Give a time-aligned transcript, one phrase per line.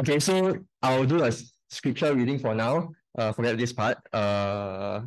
[0.00, 1.30] Okay, so I'll do a
[1.68, 2.88] scripture reading for now.
[3.18, 3.98] Uh, forget this part.
[4.10, 5.02] Uh,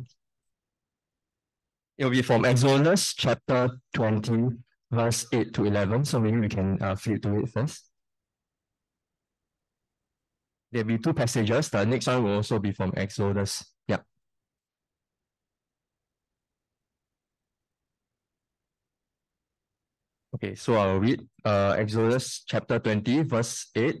[1.98, 4.50] it'll be from Exodus chapter 20,
[4.92, 6.04] verse 8 to 11.
[6.04, 7.90] So maybe we can uh, flip to it first.
[10.70, 11.70] There'll be two passages.
[11.70, 13.64] The next one will also be from Exodus.
[13.88, 13.98] Yeah.
[20.36, 24.00] Okay, so I'll read uh, Exodus chapter 20, verse 8.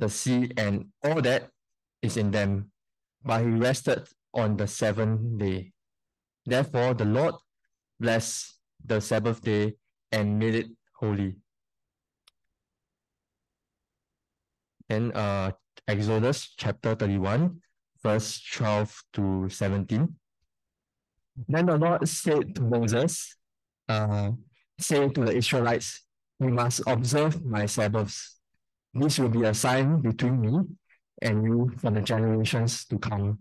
[0.00, 1.50] the sea, and all that
[2.02, 2.72] is in them.
[3.22, 5.72] But he rested on the seventh day.
[6.46, 7.34] Therefore the Lord
[7.98, 9.74] blessed the Sabbath day
[10.10, 10.66] and made it
[10.96, 11.36] holy.
[14.88, 15.52] Then uh,
[15.86, 17.60] Exodus chapter 31,
[18.02, 20.08] verse 12 to 17.
[21.48, 23.36] Then the Lord said to Moses,
[23.88, 24.32] uh,
[24.78, 26.02] say to the Israelites,
[26.40, 28.39] You must observe my Sabbaths.
[28.92, 30.60] This will be a sign between me
[31.22, 33.40] and you for the generations to come.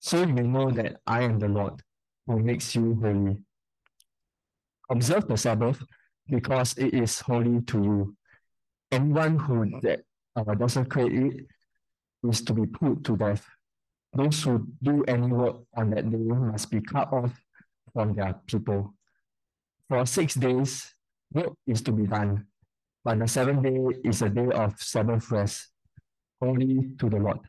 [0.00, 1.82] So you may know that I am the Lord
[2.26, 3.36] who makes you holy.
[4.90, 5.82] Observe the Sabbath
[6.26, 8.16] because it is holy to you.
[8.90, 10.00] Anyone who that,
[10.36, 11.46] uh, desecrate it
[12.22, 13.44] is to be put to death.
[14.12, 17.32] Those who do any work on that day must be cut off
[17.92, 18.94] from their people.
[19.88, 20.94] For six days,
[21.32, 22.46] work is to be done,
[23.04, 25.68] but the seventh day is a day of Sabbath rest,
[26.40, 27.40] holy to the Lord.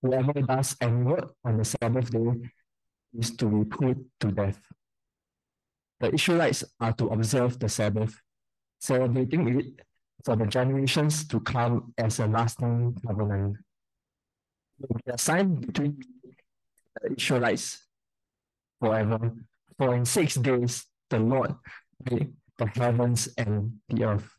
[0.00, 2.50] Whoever does any work on the Sabbath day
[3.18, 4.60] is to be put to death.
[5.98, 8.14] The Israelites are to observe the Sabbath,
[8.78, 9.66] celebrating it
[10.24, 13.56] for the generations to come as a lasting covenant.
[14.78, 15.98] Will be a sign between
[17.02, 17.86] the Israelites
[18.80, 19.32] forever.
[19.78, 21.54] For in six days the Lord
[22.08, 24.30] made the heavens and the earth.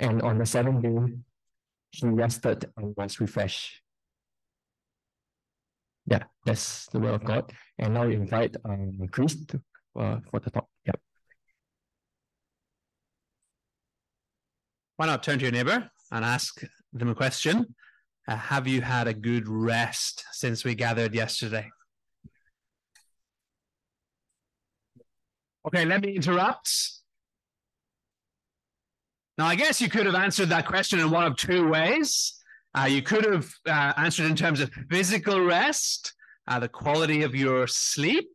[0.00, 1.14] And on the seventh day,
[1.92, 3.82] he rested and was refreshed.
[6.06, 7.52] Yeah, that's the word of God.
[7.78, 9.60] And now we invite um, Chris to,
[9.98, 10.68] uh, for the talk.
[10.86, 10.92] Yeah.
[14.96, 16.62] Why not turn to your neighbor and ask
[16.94, 17.74] them a question?
[18.26, 21.68] Uh, have you had a good rest since we gathered yesterday?
[25.66, 26.70] Okay, let me interrupt.
[29.38, 32.34] Now, I guess you could have answered that question in one of two ways.
[32.74, 36.12] Uh, you could have uh, answered in terms of physical rest,
[36.46, 38.30] uh, the quality of your sleep,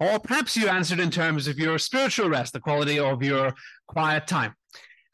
[0.00, 3.54] or perhaps you answered in terms of your spiritual rest, the quality of your
[3.86, 4.54] quiet time.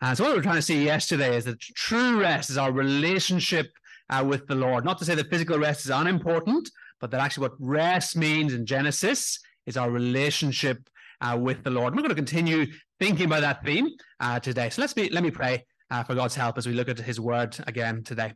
[0.00, 2.72] Uh, so, what we were trying to see yesterday is that true rest is our
[2.72, 3.68] relationship
[4.10, 4.84] uh, with the Lord.
[4.84, 6.68] Not to say that physical rest is unimportant,
[7.00, 10.88] but that actually what rest means in Genesis is our relationship
[11.20, 11.92] uh, with the Lord.
[11.92, 12.66] And We're going to continue
[13.02, 13.88] thinking about that theme
[14.20, 14.70] uh, today.
[14.70, 17.18] So let's be, let me pray uh, for God's help as we look at His
[17.18, 18.32] Word again today.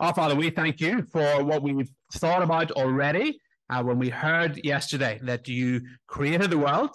[0.00, 3.38] Our Father, we thank you for what we've thought about already
[3.70, 6.90] uh, when we heard yesterday that you created the world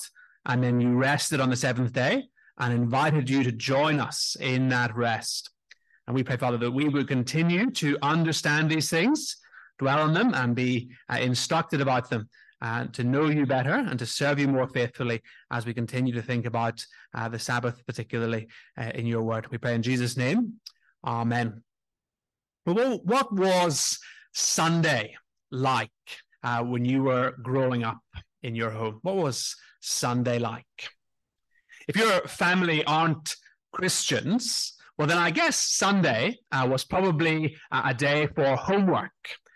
[0.46, 2.26] and then you rested on the seventh day
[2.60, 5.52] and invited you to join us in that rest.
[6.08, 9.38] And we pray, Father, that we would continue to understand these things,
[9.80, 12.28] dwell on them, and be uh, instructed about them
[12.62, 15.22] uh, to know you better and to serve you more faithfully
[15.52, 16.84] as we continue to think about
[17.14, 19.48] uh, the Sabbath, particularly uh, in your word.
[19.52, 20.54] We pray in Jesus' name.
[21.06, 21.64] Amen.
[22.66, 24.00] Well, what was
[24.34, 25.16] Sunday
[25.52, 25.92] like
[26.44, 28.02] uh, when you were growing up
[28.42, 29.00] in your home?
[29.04, 30.66] What was Sunday like?
[31.88, 33.36] If your family aren't
[33.72, 39.12] Christians, well, then I guess Sunday uh, was probably a day for homework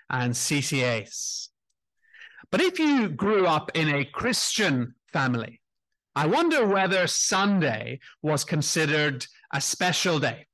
[0.09, 1.48] and CCAs.
[2.51, 5.61] But if you grew up in a Christian family,
[6.15, 10.47] I wonder whether Sunday was considered a special day.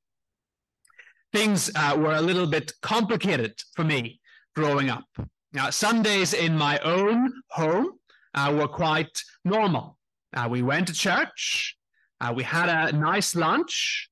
[1.31, 4.19] Things uh, were a little bit complicated for me
[4.55, 5.05] growing up.
[5.53, 7.91] Now, Sundays in my own home
[8.33, 9.97] uh, were quite normal.
[10.35, 11.77] Uh, we went to church,
[12.19, 14.09] uh, we had a nice lunch,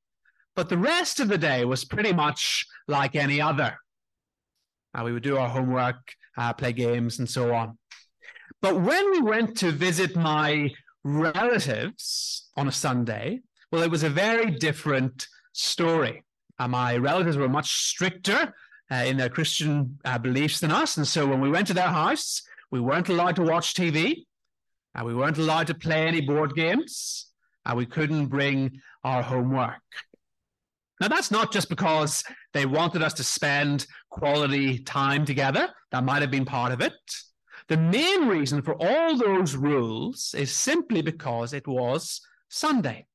[0.56, 3.78] but the rest of the day was pretty much like any other.
[4.94, 7.78] Uh, we would do our homework, uh, play games, and so on.
[8.62, 10.72] But when we went to visit my
[11.04, 13.42] relatives on a Sunday,
[13.72, 16.24] well, it was a very different story.
[16.60, 18.54] Uh, my relatives were much stricter
[18.92, 20.98] uh, in their Christian uh, beliefs than us.
[20.98, 24.26] And so when we went to their house, we weren't allowed to watch TV.
[24.96, 27.28] Uh, we weren't allowed to play any board games.
[27.66, 29.82] Uh, we couldn't bring our homework.
[31.04, 32.24] Now, that's not just because
[32.54, 35.68] they wanted us to spend quality time together.
[35.92, 36.94] That might have been part of it.
[37.68, 43.06] The main reason for all those rules is simply because it was Sunday.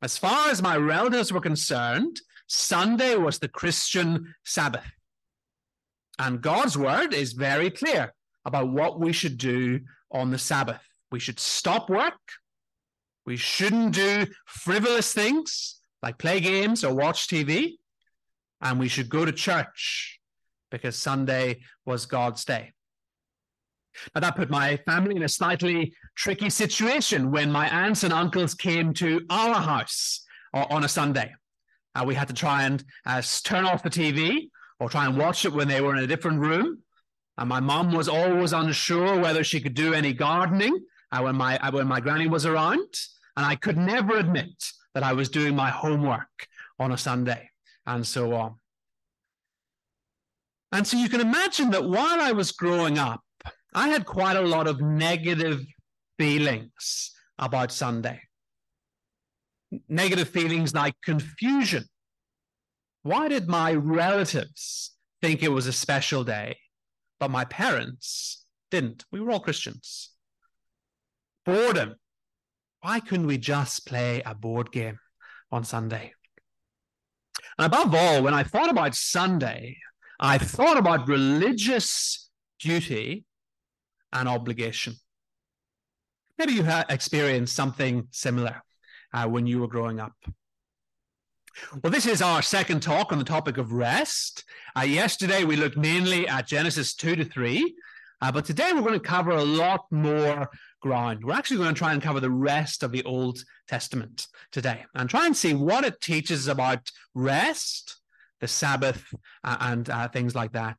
[0.00, 4.90] As far as my relatives were concerned, Sunday was the Christian Sabbath.
[6.18, 8.14] And God's word is very clear
[8.46, 10.80] about what we should do on the Sabbath.
[11.12, 12.14] We should stop work.
[13.26, 17.74] We shouldn't do frivolous things like play games or watch TV.
[18.60, 20.18] And we should go to church
[20.70, 22.72] because Sunday was God's day.
[24.14, 28.54] Now, that put my family in a slightly tricky situation when my aunts and uncles
[28.54, 31.34] came to our house on a Sunday.
[31.94, 34.50] Uh, we had to try and uh, turn off the TV
[34.80, 36.82] or try and watch it when they were in a different room.
[37.38, 40.78] And my mom was always unsure whether she could do any gardening
[41.12, 42.88] uh, when my uh, when my granny was around,
[43.36, 46.48] and I could never admit that I was doing my homework
[46.78, 47.50] on a Sunday,
[47.86, 48.54] and so on.
[50.72, 53.20] And so you can imagine that while I was growing up,
[53.74, 55.60] I had quite a lot of negative
[56.18, 58.22] feelings about Sunday.
[59.86, 61.84] Negative feelings like confusion.
[63.02, 66.56] Why did my relatives think it was a special day,
[67.20, 69.04] but my parents didn't?
[69.12, 70.12] We were all Christians.
[71.44, 71.96] Boredom.
[72.80, 74.98] Why couldn't we just play a board game
[75.50, 76.12] on Sunday?
[77.58, 79.78] And above all, when I thought about Sunday,
[80.20, 82.28] I thought about religious
[82.60, 83.24] duty
[84.12, 84.94] and obligation.
[86.38, 88.62] Maybe you have experienced something similar
[89.12, 90.12] uh, when you were growing up.
[91.82, 94.44] Well, this is our second talk on the topic of rest.
[94.76, 97.74] Uh, yesterday, we looked mainly at Genesis 2 to 3,
[98.20, 100.50] uh, but today we're going to cover a lot more
[100.80, 101.24] ground.
[101.24, 105.08] We're actually going to try and cover the rest of the Old Testament today and
[105.08, 108.00] try and see what it teaches about rest
[108.40, 109.04] the Sabbath,
[109.44, 110.76] uh, and uh, things like that.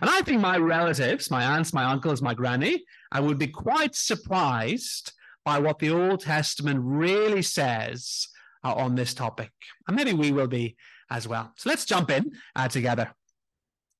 [0.00, 3.94] And I think my relatives, my aunts, my uncles, my granny, I would be quite
[3.94, 5.12] surprised
[5.44, 8.28] by what the Old Testament really says
[8.64, 9.52] uh, on this topic.
[9.86, 10.76] And maybe we will be
[11.10, 11.52] as well.
[11.56, 13.12] So let's jump in uh, together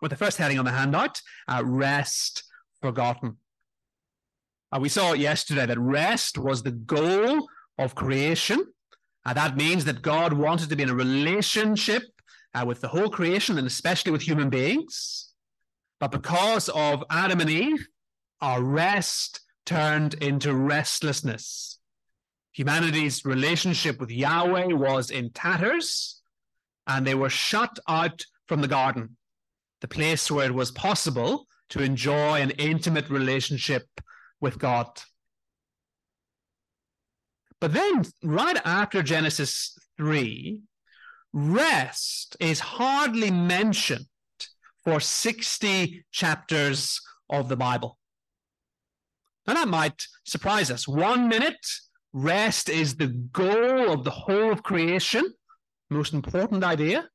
[0.02, 2.42] with the first heading on the handout uh, Rest
[2.82, 3.36] Forgotten.
[4.72, 7.48] Uh, we saw yesterday that rest was the goal
[7.78, 8.64] of creation.
[9.24, 12.02] that means that God wanted to be in a relationship
[12.54, 15.32] uh, with the whole creation and especially with human beings.
[16.00, 17.86] But because of Adam and Eve,
[18.40, 21.78] our rest turned into restlessness.
[22.52, 26.22] Humanity's relationship with Yahweh was in tatters,
[26.86, 29.16] and they were shut out from the garden,
[29.80, 33.84] the place where it was possible to enjoy an intimate relationship
[34.40, 34.88] with God.
[37.60, 40.60] But then, right after Genesis 3,
[41.32, 44.06] rest is hardly mentioned
[44.84, 47.00] for 60 chapters
[47.30, 47.98] of the Bible.
[49.46, 50.86] Now, that might surprise us.
[50.86, 51.66] One minute,
[52.12, 55.24] rest is the goal of the whole of creation,
[55.88, 57.08] most important idea.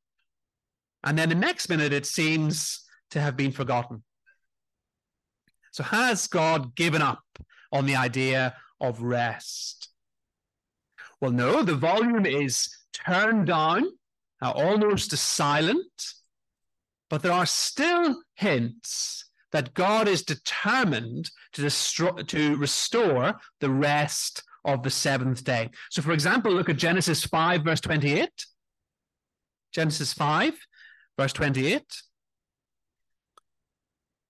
[1.03, 4.03] And then the next minute, it seems to have been forgotten.
[5.71, 7.23] So, has God given up
[7.71, 9.89] on the idea of rest?
[11.19, 13.87] Well, no, the volume is turned down
[14.41, 16.13] uh, almost silent,
[17.09, 24.43] but there are still hints that God is determined to, destroy, to restore the rest
[24.65, 25.69] of the seventh day.
[25.89, 28.29] So, for example, look at Genesis 5, verse 28.
[29.73, 30.53] Genesis 5,
[31.17, 31.83] verse 28.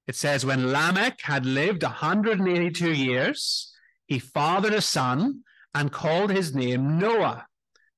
[0.08, 3.74] It says, When Lamech had lived 182 years,
[4.08, 5.44] he fathered a son
[5.74, 7.46] and called his name Noah,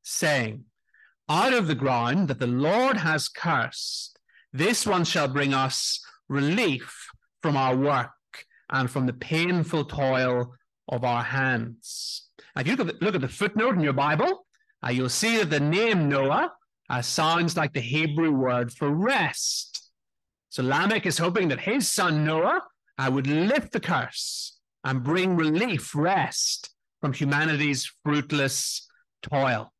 [0.04, 0.66] saying,
[1.30, 4.20] out of the ground that the Lord has cursed,
[4.52, 7.08] this one shall bring us relief
[7.42, 8.12] from our work
[8.70, 10.54] and from the painful toil
[10.90, 12.28] of our hands.
[12.58, 14.46] If you look at the, look at the footnote in your Bible,
[14.86, 16.52] uh, you'll see that the name Noah
[16.90, 19.73] uh, sounds like the Hebrew word for rest.
[20.54, 22.62] So Lamech is hoping that his son Noah
[23.00, 26.70] uh, would lift the curse and bring relief, rest
[27.02, 28.88] from humanity's fruitless
[29.24, 29.74] toil.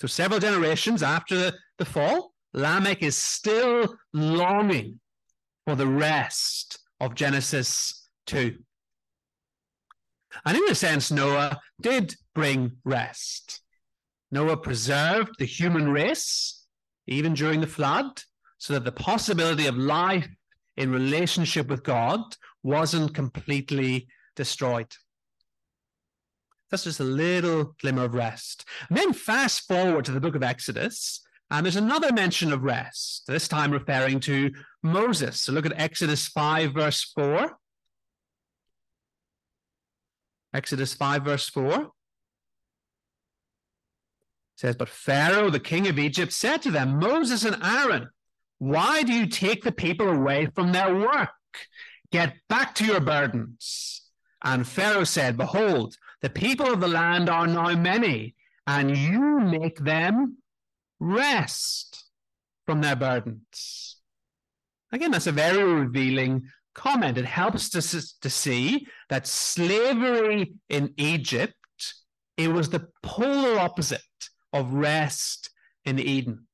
[0.00, 5.00] So several generations after the, the fall, Lamech is still longing
[5.66, 8.56] for the rest of Genesis 2.
[10.46, 13.62] And in a sense, Noah did bring rest.
[14.30, 16.64] Noah preserved the human race
[17.08, 18.22] even during the flood,
[18.60, 20.28] so that the possibility of life
[20.76, 22.20] in relationship with God
[22.62, 24.94] wasn't completely destroyed.
[26.70, 28.64] That's just a little glimmer of rest.
[28.88, 33.24] And then fast forward to the book of Exodus, and there's another mention of rest,
[33.26, 34.52] this time referring to
[34.82, 35.40] Moses.
[35.40, 37.56] So look at Exodus 5, verse 4.
[40.52, 41.90] Exodus 5, verse 4
[44.56, 48.10] says, But Pharaoh, the king of Egypt, said to them, Moses and Aaron,
[48.60, 51.30] why do you take the people away from their work?
[52.12, 54.02] Get back to your burdens.
[54.44, 58.34] And Pharaoh said, Behold, the people of the land are now many,
[58.66, 60.36] and you make them
[60.98, 62.04] rest
[62.66, 63.96] from their burdens.
[64.92, 66.42] Again, that's a very revealing
[66.74, 67.16] comment.
[67.16, 71.54] It helps us to, to see that slavery in Egypt,
[72.36, 74.02] it was the polar opposite
[74.52, 75.48] of rest
[75.86, 76.46] in Eden.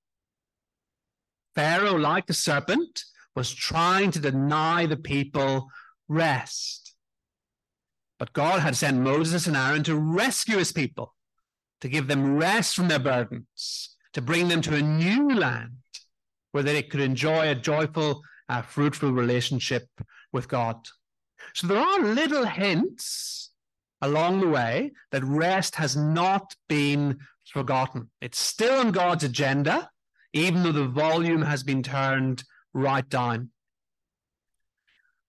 [1.56, 3.02] Pharaoh, like the serpent,
[3.34, 5.68] was trying to deny the people
[6.06, 6.94] rest.
[8.18, 11.14] But God had sent Moses and Aaron to rescue his people,
[11.80, 15.78] to give them rest from their burdens, to bring them to a new land
[16.52, 19.88] where they could enjoy a joyful, uh, fruitful relationship
[20.32, 20.76] with God.
[21.54, 23.50] So there are little hints
[24.02, 28.10] along the way that rest has not been forgotten.
[28.20, 29.90] It's still on God's agenda,
[30.36, 33.50] even though the volume has been turned right down.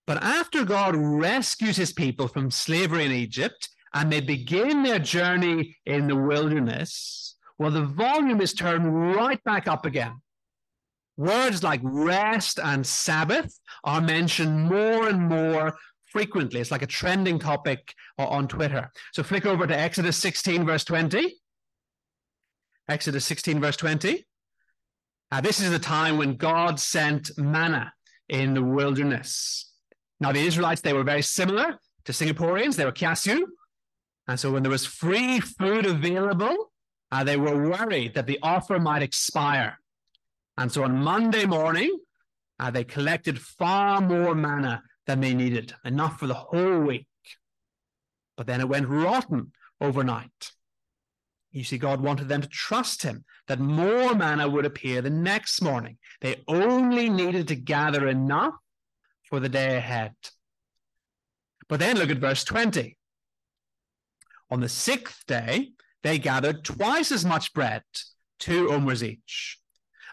[0.05, 5.77] But after God rescues his people from slavery in Egypt and they begin their journey
[5.85, 10.21] in the wilderness, well, the volume is turned right back up again.
[11.15, 15.77] Words like rest and Sabbath are mentioned more and more
[16.11, 16.59] frequently.
[16.59, 18.91] It's like a trending topic on Twitter.
[19.13, 21.33] So flick over to Exodus 16, verse 20.
[22.89, 24.26] Exodus 16, verse 20.
[25.31, 27.91] Uh, this is the time when God sent manna
[28.29, 29.71] in the wilderness.
[30.19, 32.75] Now, the Israelites, they were very similar to Singaporeans.
[32.75, 33.41] They were kiasu.
[34.27, 36.71] And so when there was free food available,
[37.11, 39.79] uh, they were worried that the offer might expire.
[40.57, 41.97] And so on Monday morning,
[42.59, 47.07] uh, they collected far more manna than they needed, enough for the whole week.
[48.35, 50.51] But then it went rotten overnight.
[51.51, 55.61] You see, God wanted them to trust Him, that more manna would appear the next
[55.61, 55.97] morning.
[56.21, 58.53] They only needed to gather enough
[59.23, 60.13] for the day ahead.
[61.67, 62.97] But then look at verse 20.
[64.49, 65.71] On the sixth day,
[66.03, 67.83] they gathered twice as much bread,
[68.39, 69.59] two omers each.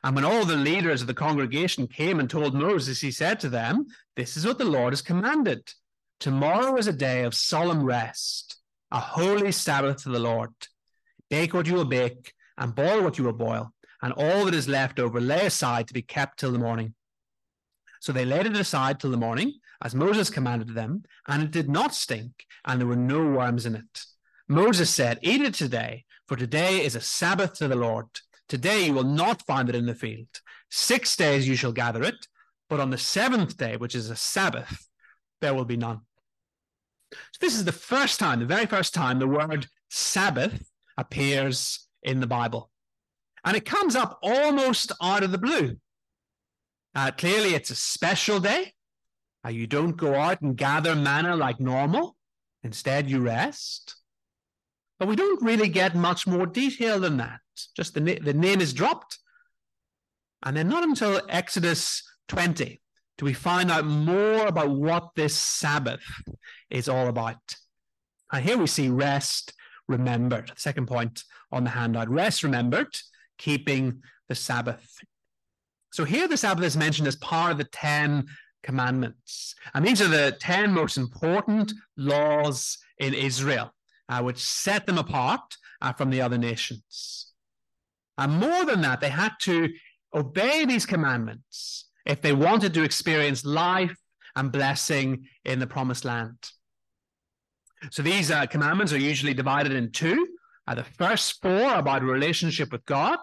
[0.02, 3.48] And when all the leaders of the congregation came and told Moses, he said to
[3.48, 3.86] them,
[4.16, 5.72] This is what the Lord has commanded.
[6.20, 8.56] Tomorrow is a day of solemn rest,
[8.90, 10.50] a holy Sabbath to the Lord.
[11.30, 14.68] Bake what you will bake, and boil what you will boil, and all that is
[14.68, 16.94] left over lay aside to be kept till the morning.
[18.00, 21.68] So they laid it aside till the morning, as Moses commanded them, and it did
[21.68, 24.04] not stink, and there were no worms in it.
[24.46, 28.06] Moses said, Eat it today, for today is a Sabbath to the Lord.
[28.48, 30.28] Today you will not find it in the field.
[30.70, 32.26] Six days you shall gather it,
[32.68, 34.86] but on the seventh day, which is a Sabbath,
[35.40, 36.00] there will be none.
[37.12, 40.62] So this is the first time, the very first time, the word Sabbath
[40.96, 42.70] appears in the Bible.
[43.44, 45.76] And it comes up almost out of the blue.
[46.94, 48.72] Uh, clearly, it's a special day.
[49.44, 52.16] Uh, you don't go out and gather manna like normal.
[52.62, 53.96] Instead, you rest.
[54.98, 57.40] But we don't really get much more detail than that.
[57.76, 59.18] Just the, na- the name is dropped.
[60.44, 62.80] And then, not until Exodus 20
[63.16, 66.02] do we find out more about what this Sabbath
[66.70, 67.36] is all about.
[68.32, 69.52] And here we see rest
[69.88, 70.48] remembered.
[70.48, 72.96] The Second point on the handout rest remembered,
[73.38, 74.98] keeping the Sabbath.
[75.92, 78.26] So here the Sabbath is mentioned as part of the Ten
[78.62, 79.54] Commandments.
[79.74, 83.72] And these are the 10 most important laws in Israel,
[84.08, 87.32] uh, which set them apart uh, from the other nations.
[88.18, 89.68] And more than that, they had to
[90.14, 93.96] obey these commandments if they wanted to experience life
[94.36, 96.50] and blessing in the promised land.
[97.90, 100.26] So these uh, commandments are usually divided in two.
[100.66, 103.18] Uh, the first four are about relationship with God,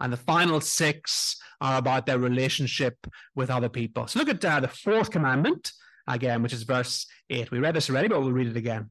[0.00, 4.06] and the final six are about their relationship with other people.
[4.06, 5.72] So look at uh, the fourth commandment
[6.06, 7.50] again, which is verse 8.
[7.50, 8.90] We read this already, but we'll read it again.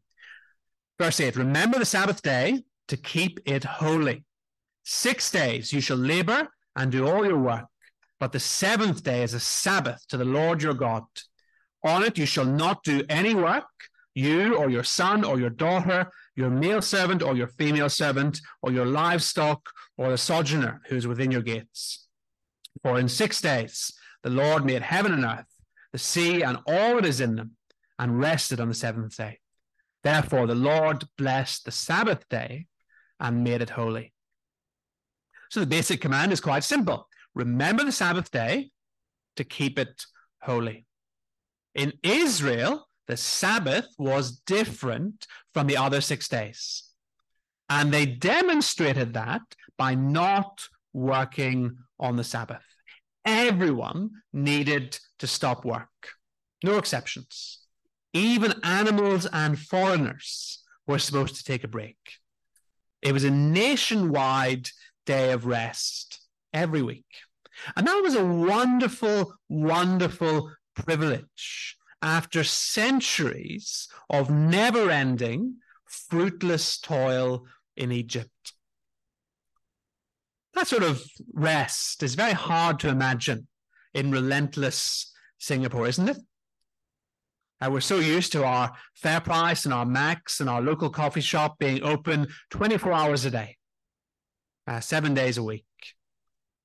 [1.00, 4.24] Verse 8 Remember the Sabbath day to keep it holy.
[4.84, 7.66] Six days you shall labor and do all your work,
[8.20, 11.04] but the seventh day is a Sabbath to the Lord your God.
[11.84, 13.66] On it you shall not do any work,
[14.16, 18.72] you or your son or your daughter, your male servant or your female servant, or
[18.72, 22.08] your livestock, or the sojourner who is within your gates.
[22.82, 23.92] For in six days
[24.24, 25.46] the Lord made heaven and earth,
[25.92, 27.52] the sea and all that is in them,
[28.00, 29.40] and rested on the seventh day.
[30.04, 32.68] Therefore the Lord blessed the Sabbath day
[33.20, 34.14] and made it holy.
[35.50, 37.08] So the basic command is quite simple.
[37.34, 38.72] Remember the Sabbath day
[39.36, 40.06] to keep it
[40.42, 40.86] holy.
[41.74, 46.84] In Israel, the Sabbath was different from the other six days.
[47.70, 49.42] And they demonstrated that
[49.78, 52.64] by not working on the Sabbath.
[53.26, 55.90] Everyone needed to stop work,
[56.64, 57.60] no exceptions.
[58.14, 61.98] Even animals and foreigners were supposed to take a break.
[63.02, 64.70] It was a nationwide
[65.06, 66.22] day of rest
[66.54, 67.06] every week.
[67.76, 77.92] And that was a wonderful, wonderful privilege after centuries of never ending, fruitless toil in
[77.92, 78.30] Egypt.
[80.54, 83.48] That sort of rest is very hard to imagine
[83.94, 86.18] in relentless Singapore, isn't it?
[87.62, 88.72] Uh, we're so used to our
[89.02, 93.58] FairPrice and our Mac's and our local coffee shop being open 24 hours a day,
[94.68, 95.66] uh, seven days a week.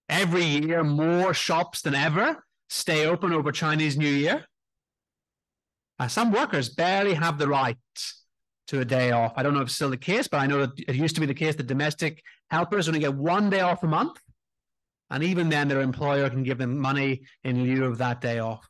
[0.08, 4.44] Every year, more shops than ever stay open over Chinese New Year.
[6.00, 7.76] Uh, some workers barely have the right
[8.66, 9.34] to a day off.
[9.36, 11.20] I don't know if it's still the case, but I know that it used to
[11.20, 14.18] be the case that domestic helpers only get one day off a month.
[15.10, 18.66] And even then, their employer can give them money in lieu of that day off.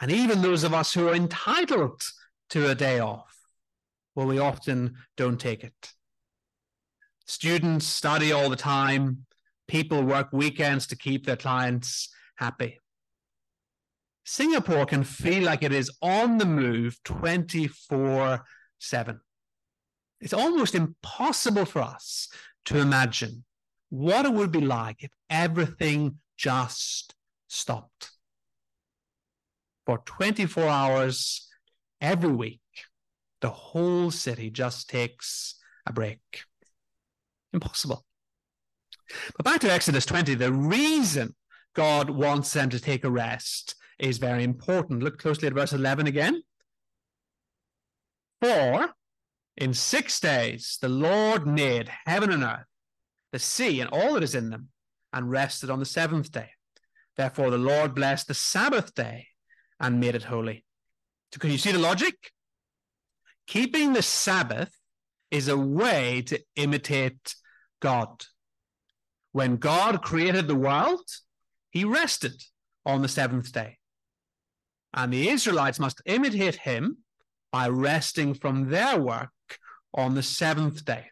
[0.00, 2.02] And even those of us who are entitled
[2.50, 3.34] to a day off,
[4.14, 5.92] well, we often don't take it.
[7.26, 9.24] Students study all the time.
[9.66, 12.80] People work weekends to keep their clients happy.
[14.24, 18.44] Singapore can feel like it is on the move 24
[18.78, 19.20] 7.
[20.20, 22.28] It's almost impossible for us
[22.66, 23.44] to imagine
[23.90, 27.14] what it would be like if everything just
[27.48, 28.10] stopped.
[29.86, 31.46] For 24 hours
[32.00, 32.60] every week,
[33.42, 35.56] the whole city just takes
[35.86, 36.44] a break.
[37.52, 38.06] Impossible.
[39.36, 41.34] But back to Exodus 20, the reason
[41.74, 45.02] God wants them to take a rest is very important.
[45.02, 46.42] Look closely at verse 11 again.
[48.40, 48.94] For
[49.56, 52.66] in six days the Lord made heaven and earth,
[53.32, 54.68] the sea and all that is in them,
[55.12, 56.50] and rested on the seventh day.
[57.16, 59.28] Therefore the Lord blessed the Sabbath day
[59.80, 60.64] and made it holy.
[61.32, 62.14] So can you see the logic?
[63.46, 64.72] Keeping the Sabbath
[65.30, 67.34] is a way to imitate
[67.80, 68.24] God.
[69.32, 71.08] When God created the world,
[71.70, 72.40] he rested
[72.86, 73.78] on the seventh day.
[74.94, 76.98] And the Israelites must imitate him
[77.52, 79.30] by resting from their work
[79.92, 81.06] on the seventh day.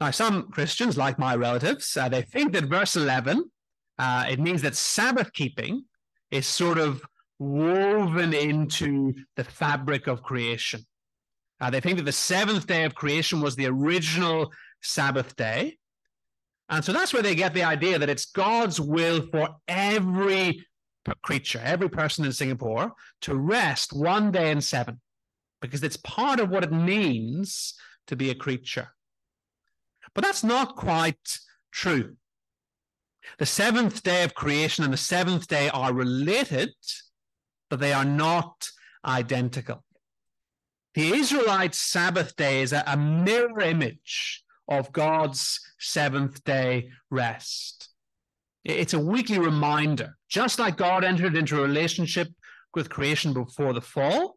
[0.00, 3.44] Now, some Christians, like my relatives, uh, they think that verse 11,
[3.98, 5.84] uh, it means that Sabbath keeping
[6.30, 7.02] is sort of
[7.38, 10.84] woven into the fabric of creation.
[11.60, 15.78] Uh, they think that the seventh day of creation was the original Sabbath day.
[16.68, 20.64] And so that's where they get the idea that it's God's will for every
[21.22, 25.00] creature, every person in Singapore, to rest one day in seven,
[25.60, 27.74] because it's part of what it means
[28.06, 28.88] to be a creature.
[30.14, 31.38] But that's not quite
[31.72, 32.16] true.
[33.38, 36.74] The seventh day of creation and the seventh day are related,
[37.70, 38.68] but they are not
[39.04, 39.82] identical.
[40.94, 47.88] The Israelite Sabbath day is a, mirror image of God's seventh day rest.
[48.64, 52.28] It's a weekly reminder, just like God entered into a relationship
[52.74, 54.36] with creation before the fall.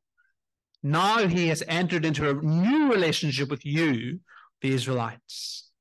[0.84, 4.20] Now he has entered into a new relationship with you,
[4.62, 5.72] the Israelites.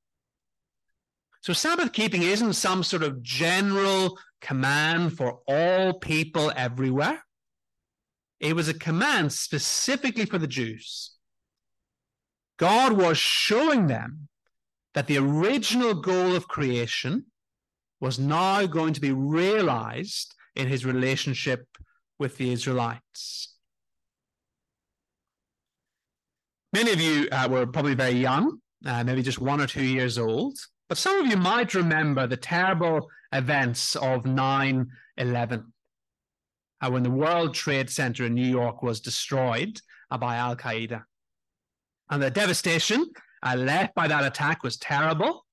[1.41, 7.23] So Sabbath keeping isn't some sort of general command for all people everywhere.
[8.41, 11.13] It was a command specifically for the Jews.
[12.59, 14.29] God was showing them
[14.95, 17.27] that the original goal of creation
[18.01, 21.67] was now going to be realized in his relationship
[22.19, 23.55] with the Israelites.
[26.73, 30.19] Many of you uh, were probably very young, uh, maybe just one or two years
[30.19, 35.73] old, but some of you might remember the terrible events of 9 11,
[36.83, 39.81] uh, when the World Trade Center in New York was destroyed
[40.11, 41.03] uh, by Al Qaeda.
[42.11, 43.07] And the devastation
[43.43, 45.46] uh, left by that attack was terrible.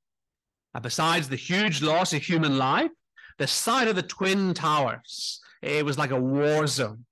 [0.81, 2.91] Besides the huge loss of human life,
[3.37, 7.05] the site of the Twin Towers, it was like a war zone.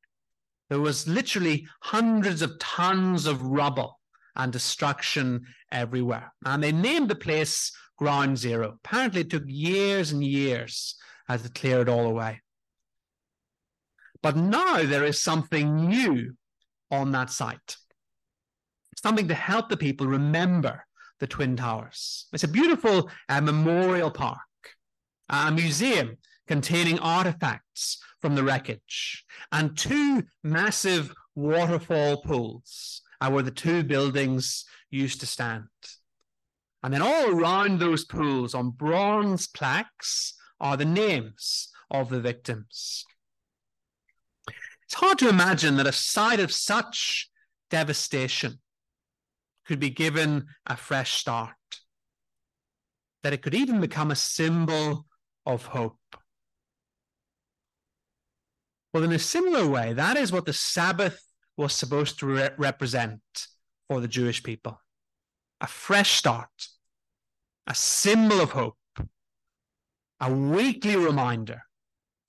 [0.69, 3.99] There was literally hundreds of tons of rubble
[4.35, 6.33] and destruction everywhere.
[6.45, 8.77] And they named the place Ground Zero.
[8.83, 10.95] Apparently, it took years and years
[11.29, 12.41] as to clear it all away.
[14.23, 16.35] But now there is something new
[16.89, 17.77] on that site,
[19.01, 20.85] something to help the people remember
[21.21, 22.25] the Twin Towers.
[22.33, 24.39] It's a beautiful uh, memorial park,
[25.29, 33.51] a museum containing artifacts from the wreckage, and two massive waterfall pools uh, where the
[33.51, 35.67] two buildings used to stand.
[36.83, 43.05] And then all around those pools on bronze plaques are the names of the victims.
[44.85, 47.29] It's hard to imagine that a site of such
[47.69, 48.59] devastation
[49.71, 51.55] could be given a fresh start,
[53.23, 55.05] that it could even become a symbol
[55.45, 55.95] of hope.
[58.93, 61.23] Well, in a similar way, that is what the Sabbath
[61.55, 63.21] was supposed to re- represent
[63.87, 64.77] for the Jewish people
[65.61, 66.49] a fresh start,
[67.65, 68.75] a symbol of hope,
[70.19, 71.61] a weekly reminder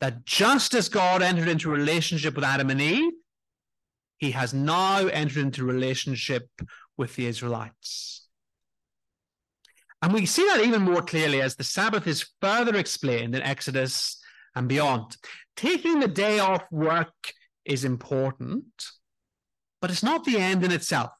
[0.00, 3.14] that just as God entered into relationship with Adam and Eve,
[4.22, 6.46] he has now entered into relationship
[6.96, 8.26] with the Israelites.
[10.02, 14.20] And we see that even more clearly as the Sabbath is further explained in Exodus
[14.56, 15.16] and beyond.
[15.56, 17.14] Taking the day off work
[17.64, 18.64] is important,
[19.80, 21.10] but it's not the end in itself.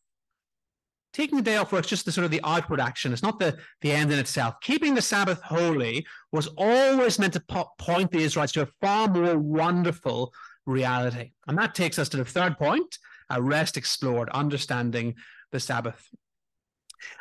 [1.13, 3.13] Taking the day off work is just the sort of the outward action.
[3.13, 4.55] It's not the, the end in itself.
[4.63, 9.09] Keeping the Sabbath holy was always meant to po- point the Israelites to a far
[9.09, 10.33] more wonderful
[10.65, 11.33] reality.
[11.47, 15.15] And that takes us to the third point, a rest explored, understanding
[15.53, 16.09] the Sabbath.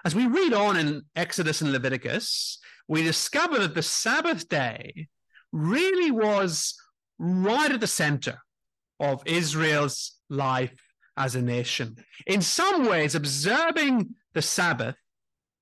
[0.05, 5.07] As we read on in Exodus and Leviticus, we discover that the Sabbath day
[5.51, 6.75] really was
[7.19, 8.39] right at the center
[8.99, 10.79] of Israel's life
[11.17, 11.97] as a nation.
[12.25, 14.95] In some ways, observing the Sabbath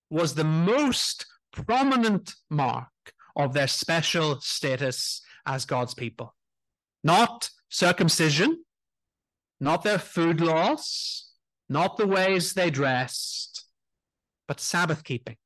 [0.09, 2.87] was the most prominent mark
[3.35, 6.35] of their special status as God's people.
[7.03, 8.63] Not circumcision,
[9.59, 11.28] not their food laws,
[11.69, 13.65] not the ways they dressed,
[14.47, 15.37] but Sabbath keeping.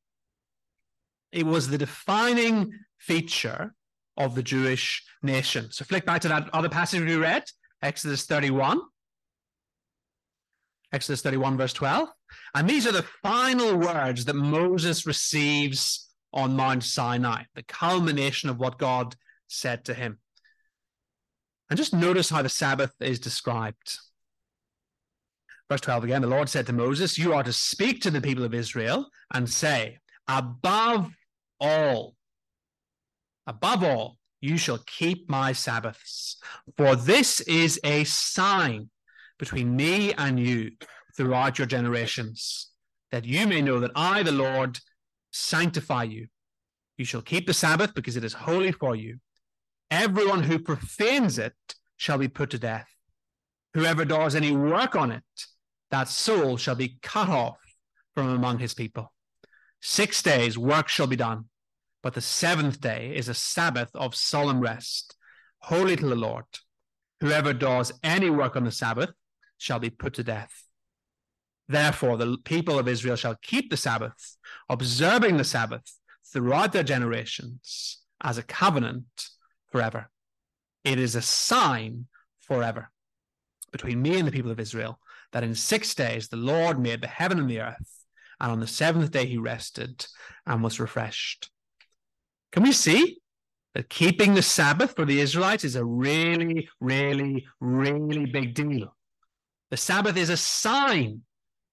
[1.31, 3.73] It was the defining feature
[4.15, 5.71] of the Jewish nation.
[5.71, 7.43] So flick back to that other passage we read,
[7.81, 8.79] Exodus 31.
[10.93, 12.07] Exodus 31, verse 12.
[12.55, 18.59] And these are the final words that Moses receives on Mount Sinai, the culmination of
[18.59, 19.15] what God
[19.47, 20.19] said to him.
[21.69, 23.97] And just notice how the Sabbath is described.
[25.69, 28.43] Verse 12 again, the Lord said to Moses, You are to speak to the people
[28.43, 31.12] of Israel and say, Above
[31.60, 32.15] all,
[33.47, 36.38] above all, you shall keep my Sabbaths,
[36.78, 38.89] for this is a sign
[39.39, 40.71] between me and you
[41.15, 42.69] throughout your generations,
[43.12, 44.80] that you may know that I, the Lord,
[45.32, 46.28] sanctify you.
[46.97, 49.17] You shall keep the Sabbath because it is holy for you.
[49.89, 51.54] Everyone who profanes it
[51.97, 52.88] shall be put to death.
[53.73, 55.23] Whoever does any work on it,
[55.93, 57.60] that soul shall be cut off
[58.15, 59.13] from among his people.
[59.79, 61.45] Six days work shall be done,
[62.01, 65.15] but the seventh day is a Sabbath of solemn rest,
[65.60, 66.45] holy to the Lord.
[67.21, 69.12] Whoever does any work on the Sabbath
[69.60, 70.63] shall be put to death.
[71.67, 74.38] Therefore, the people of Israel shall keep the Sabbath,
[74.69, 79.27] observing the Sabbath throughout their generations as a covenant
[79.71, 80.10] forever.
[80.84, 82.08] It is a sign
[82.39, 82.89] forever
[83.71, 84.97] between me and the people of Israel
[85.33, 88.05] that in six days the Lord made the heaven and the earth,
[88.39, 90.05] and on the seventh day he rested
[90.45, 91.49] and was refreshed.
[92.51, 93.17] Can we see
[93.73, 98.95] that keeping the Sabbath for the Israelites is a really, really, really big deal?
[99.71, 101.21] The Sabbath is a sign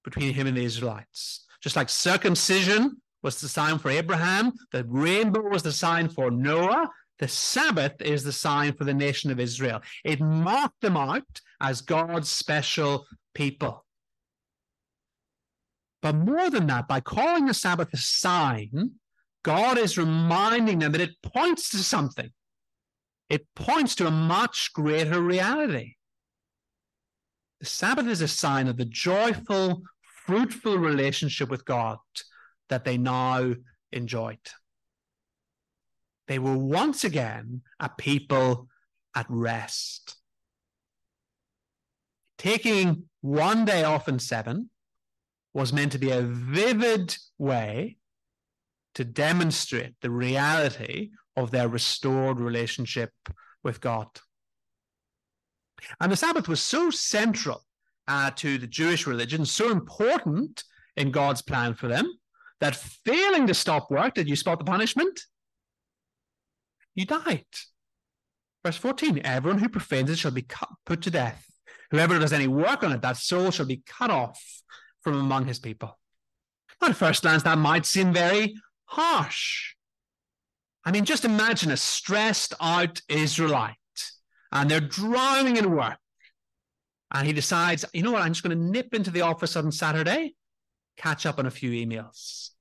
[0.03, 1.45] between him and the Israelites.
[1.61, 6.89] Just like circumcision was the sign for Abraham, the rainbow was the sign for Noah,
[7.19, 9.79] the Sabbath is the sign for the nation of Israel.
[10.03, 13.85] It marked them out as God's special people.
[16.01, 18.91] But more than that, by calling the Sabbath a sign,
[19.43, 22.31] God is reminding them that it points to something.
[23.29, 25.95] It points to a much greater reality.
[27.59, 29.83] The Sabbath is a sign of the joyful,
[30.25, 31.99] fruitful relationship with God
[32.69, 33.53] that they now
[33.91, 34.39] enjoyed.
[36.27, 38.67] They were once again a people
[39.15, 40.15] at rest.
[42.37, 44.69] Taking one day off in seven
[45.53, 47.97] was meant to be a vivid way
[48.95, 53.11] to demonstrate the reality of their restored relationship
[53.63, 54.07] with God.
[55.99, 57.63] And the Sabbath was so central
[58.07, 60.63] uh, to the Jewish religion, so important
[60.97, 62.11] in God's plan for them,
[62.59, 65.19] that failing to stop work, did you spot the punishment?
[66.93, 67.45] You died.
[68.63, 71.50] Verse 14 Everyone who profanes it shall be cut, put to death.
[71.91, 74.41] Whoever does any work on it, that soul shall be cut off
[75.01, 75.99] from among his people.
[76.81, 79.75] At first glance, that might seem very harsh.
[80.83, 83.75] I mean, just imagine a stressed out Israelite
[84.51, 85.97] and they're drowning in work.
[87.13, 89.71] And he decides, you know what, I'm just going to nip into the office on
[89.71, 90.33] Saturday,
[90.97, 92.51] catch up on a few emails.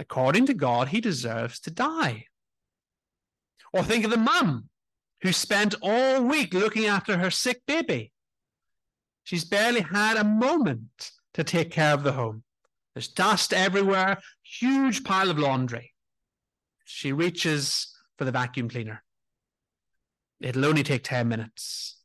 [0.00, 2.24] According to God, he deserves to die.
[3.72, 4.69] Or think of the mum
[5.22, 8.12] who spent all week looking after her sick baby.
[9.24, 12.42] She's barely had a moment to take care of the home.
[12.94, 15.92] There's dust everywhere, huge pile of laundry.
[16.84, 19.04] She reaches for the vacuum cleaner.
[20.40, 21.96] It'll only take 10 minutes.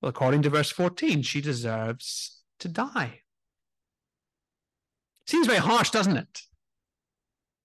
[0.00, 3.20] Well, according to verse 14, she deserves to die.
[5.26, 6.42] Seems very harsh, doesn't it?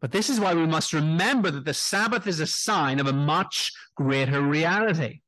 [0.01, 3.13] But this is why we must remember that the Sabbath is a sign of a
[3.13, 5.21] much greater reality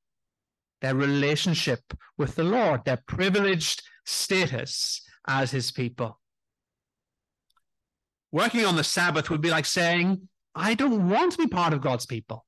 [0.82, 1.80] their relationship
[2.18, 6.20] with the Lord, their privileged status as his people.
[8.34, 11.80] Working on the Sabbath would be like saying, I don't want to be part of
[11.80, 12.46] God's people.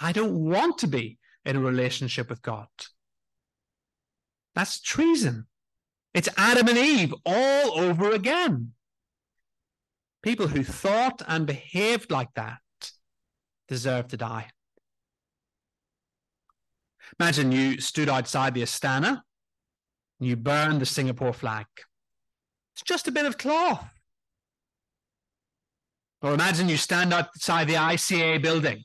[0.00, 2.68] I don't want to be in a relationship with God.
[4.54, 5.46] That's treason.
[6.14, 8.74] It's Adam and Eve all over again.
[10.24, 12.60] People who thought and behaved like that
[13.68, 14.46] deserve to die.
[17.20, 19.20] Imagine you stood outside the Istana
[20.18, 21.66] and you burned the Singapore flag.
[22.72, 23.86] It's just a bit of cloth.
[26.22, 28.82] Or imagine you stand outside the ICA building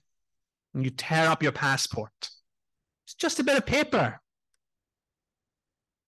[0.74, 2.12] and you tear up your passport.
[3.06, 4.20] It's just a bit of paper.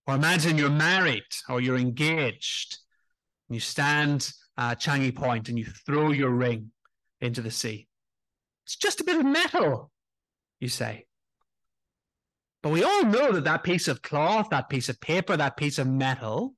[0.06, 2.80] Or imagine you're married or you're engaged.
[3.48, 4.30] And you stand
[4.62, 6.72] uh, Changi Point and you throw your ring
[7.20, 7.88] into the sea.
[8.66, 9.92] It's just a bit of metal,
[10.60, 11.06] you say.
[12.62, 15.80] But we all know that that piece of cloth, that piece of paper, that piece
[15.80, 16.54] of metal,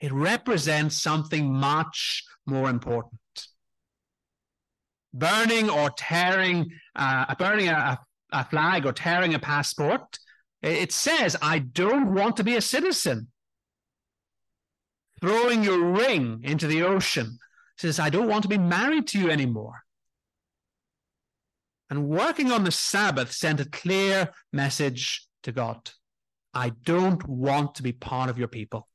[0.00, 3.20] it represents something much more important.
[5.12, 7.98] Burning or tearing, uh, burning a,
[8.32, 10.18] a flag or tearing a passport
[10.62, 13.28] it says, I don't want to be a citizen.
[15.20, 17.38] Throwing your ring into the ocean
[17.78, 19.82] says, I don't want to be married to you anymore.
[21.88, 25.90] And working on the Sabbath sent a clear message to God
[26.52, 28.88] I don't want to be part of your people.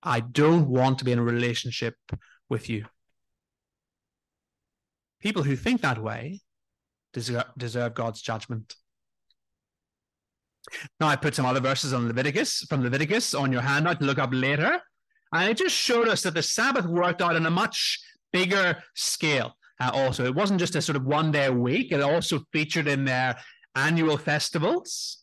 [0.00, 1.96] I don't want to be in a relationship
[2.48, 2.84] with you.
[5.20, 6.40] People who think that way
[7.12, 8.76] deserve, deserve God's judgment.
[11.00, 14.20] Now I put some other verses on Leviticus from Leviticus on your handout to look
[14.20, 14.80] up later.
[15.32, 18.00] And it just showed us that the Sabbath worked out on a much
[18.32, 19.56] bigger scale.
[19.80, 22.88] Uh, also, it wasn't just a sort of one day a week, it also featured
[22.88, 23.36] in their
[23.74, 25.18] annual festivals.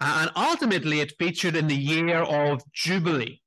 [0.00, 3.40] And ultimately, it featured in the year of Jubilee,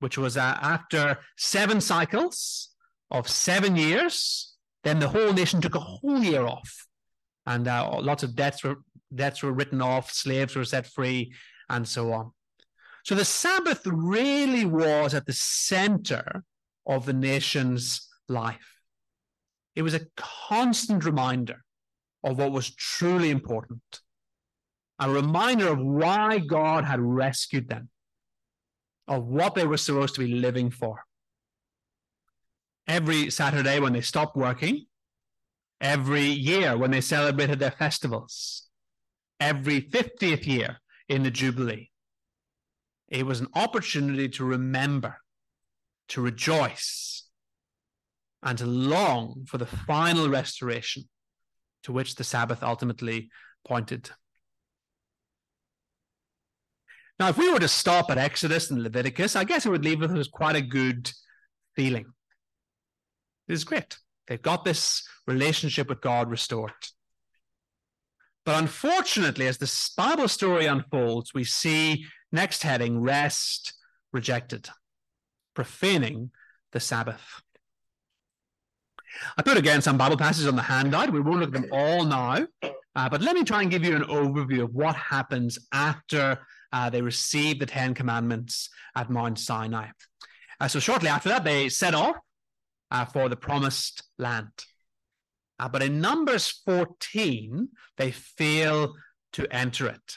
[0.00, 2.70] which was uh, after seven cycles
[3.10, 4.54] of seven years.
[4.82, 6.88] Then the whole nation took a whole year off.
[7.46, 8.78] And uh, lots of debts were
[9.14, 11.34] debts were written off, slaves were set free,
[11.68, 12.32] and so on.
[13.04, 16.44] So the Sabbath really was at the center
[16.86, 18.78] of the nation's life.
[19.74, 21.64] It was a constant reminder
[22.22, 24.00] of what was truly important,
[25.00, 27.88] a reminder of why God had rescued them,
[29.08, 31.02] of what they were supposed to be living for.
[32.86, 34.86] Every Saturday when they stopped working,
[35.80, 38.68] every year when they celebrated their festivals,
[39.40, 41.91] every 50th year in the Jubilee.
[43.12, 45.18] It was an opportunity to remember,
[46.08, 47.24] to rejoice,
[48.42, 51.04] and to long for the final restoration
[51.82, 53.28] to which the Sabbath ultimately
[53.66, 54.10] pointed.
[57.20, 60.02] Now, if we were to stop at Exodus and Leviticus, I guess it would leave
[60.02, 61.12] us with quite a good
[61.76, 62.06] feeling.
[63.46, 63.98] It is great.
[64.26, 66.72] They've got this relationship with God restored.
[68.46, 73.74] But unfortunately, as the Bible story unfolds, we see next heading rest
[74.12, 74.68] rejected,
[75.54, 76.30] profaning
[76.72, 77.42] the Sabbath.
[79.36, 81.12] I put again some Bible passages on the handout.
[81.12, 83.94] We won't look at them all now, uh, but let me try and give you
[83.94, 86.38] an overview of what happens after
[86.72, 89.88] uh, they receive the Ten Commandments at Mount Sinai.
[90.60, 92.16] Uh, so, shortly after that, they set off
[92.90, 94.48] uh, for the promised land.
[95.58, 98.94] Uh, but in Numbers 14, they fail
[99.34, 100.16] to enter it.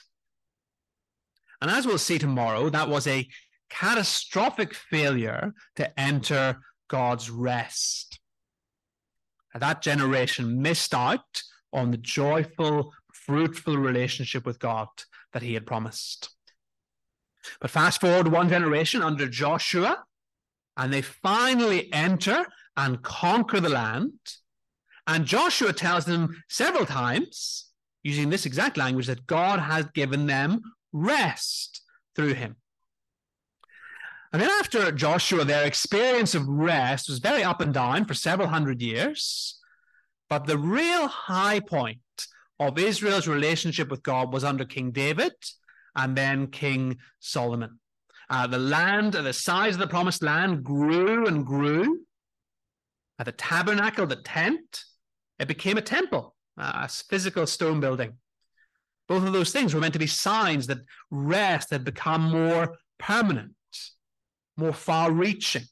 [1.65, 3.27] And as we'll see tomorrow, that was a
[3.71, 8.19] catastrophic failure to enter God's rest.
[9.55, 11.41] That generation missed out
[11.73, 14.89] on the joyful, fruitful relationship with God
[15.33, 16.29] that he had promised.
[17.59, 20.03] But fast forward one generation under Joshua,
[20.77, 22.45] and they finally enter
[22.77, 24.11] and conquer the land.
[25.07, 27.71] And Joshua tells them several times,
[28.03, 30.61] using this exact language, that God has given them
[30.95, 31.81] rest
[32.15, 32.55] through him.
[34.31, 38.47] And then after Joshua, their experience of rest was very up and down for several
[38.47, 39.59] hundred years.
[40.29, 41.99] But the real high point
[42.59, 45.33] of Israel's relationship with God was under King David
[45.95, 47.79] and then King Solomon.
[48.29, 52.01] Uh, the land, the size of the promised land grew and grew.
[53.23, 54.83] The tabernacle, the tent,
[55.39, 58.17] it became a temple, a physical stone building.
[59.07, 60.79] Both of those things were meant to be signs that
[61.11, 63.53] rest had become more permanent,
[64.57, 65.63] more far reaching.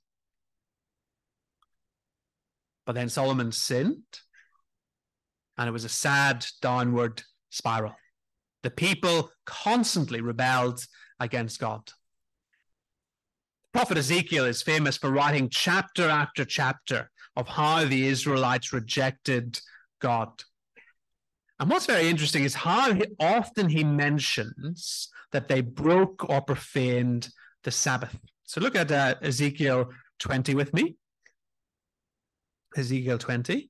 [2.86, 4.04] But then Solomon sinned,
[5.58, 7.96] and it was a sad downward spiral.
[8.62, 10.86] The people constantly rebelled
[11.20, 11.90] against God.
[13.74, 19.60] Prophet Ezekiel is famous for writing chapter after chapter of how the Israelites rejected
[20.00, 20.30] God.
[21.60, 27.30] And what's very interesting is how he, often he mentions that they broke or profaned
[27.64, 28.18] the Sabbath.
[28.44, 29.90] So look at uh, Ezekiel
[30.20, 30.96] 20 with me.
[32.76, 33.70] Ezekiel 20.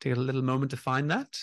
[0.00, 1.38] Take a little moment to find that.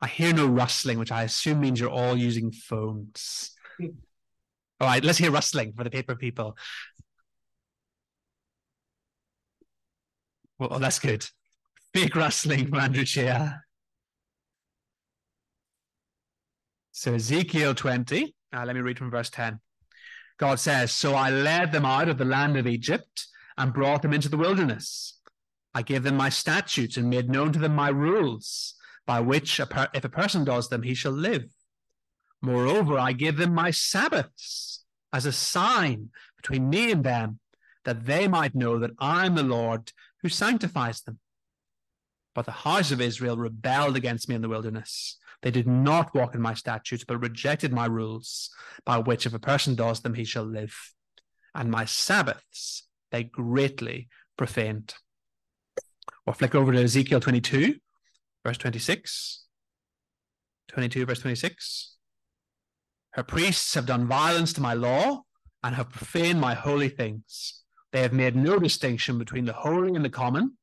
[0.00, 3.52] I hear no rustling, which I assume means you're all using phones.
[4.80, 6.56] All right, let's hear rustling for the paper people.
[10.60, 11.26] Well, that's good.
[11.92, 13.48] Big rustling from Andrew Shea.
[16.92, 19.60] So Ezekiel 20, uh, let me read from verse 10.
[20.38, 24.12] God says, So I led them out of the land of Egypt and brought them
[24.12, 25.18] into the wilderness.
[25.74, 28.74] I gave them my statutes and made known to them my rules
[29.06, 31.44] by which, a if a person does them, he shall live.
[32.42, 37.40] Moreover, I gave them my Sabbaths as a sign between me and them,
[37.84, 41.18] that they might know that I am the Lord who sanctifies them.
[42.38, 45.18] But the house of Israel rebelled against me in the wilderness.
[45.42, 48.50] They did not walk in my statutes, but rejected my rules,
[48.84, 50.72] by which if a person does them, he shall live.
[51.52, 54.94] And my Sabbaths they greatly profaned.
[56.26, 57.74] Or flick over to Ezekiel 22,
[58.46, 59.44] verse 26.
[60.68, 61.96] 22, verse 26.
[63.14, 65.22] Her priests have done violence to my law
[65.64, 67.64] and have profaned my holy things.
[67.90, 70.56] They have made no distinction between the holy and the common,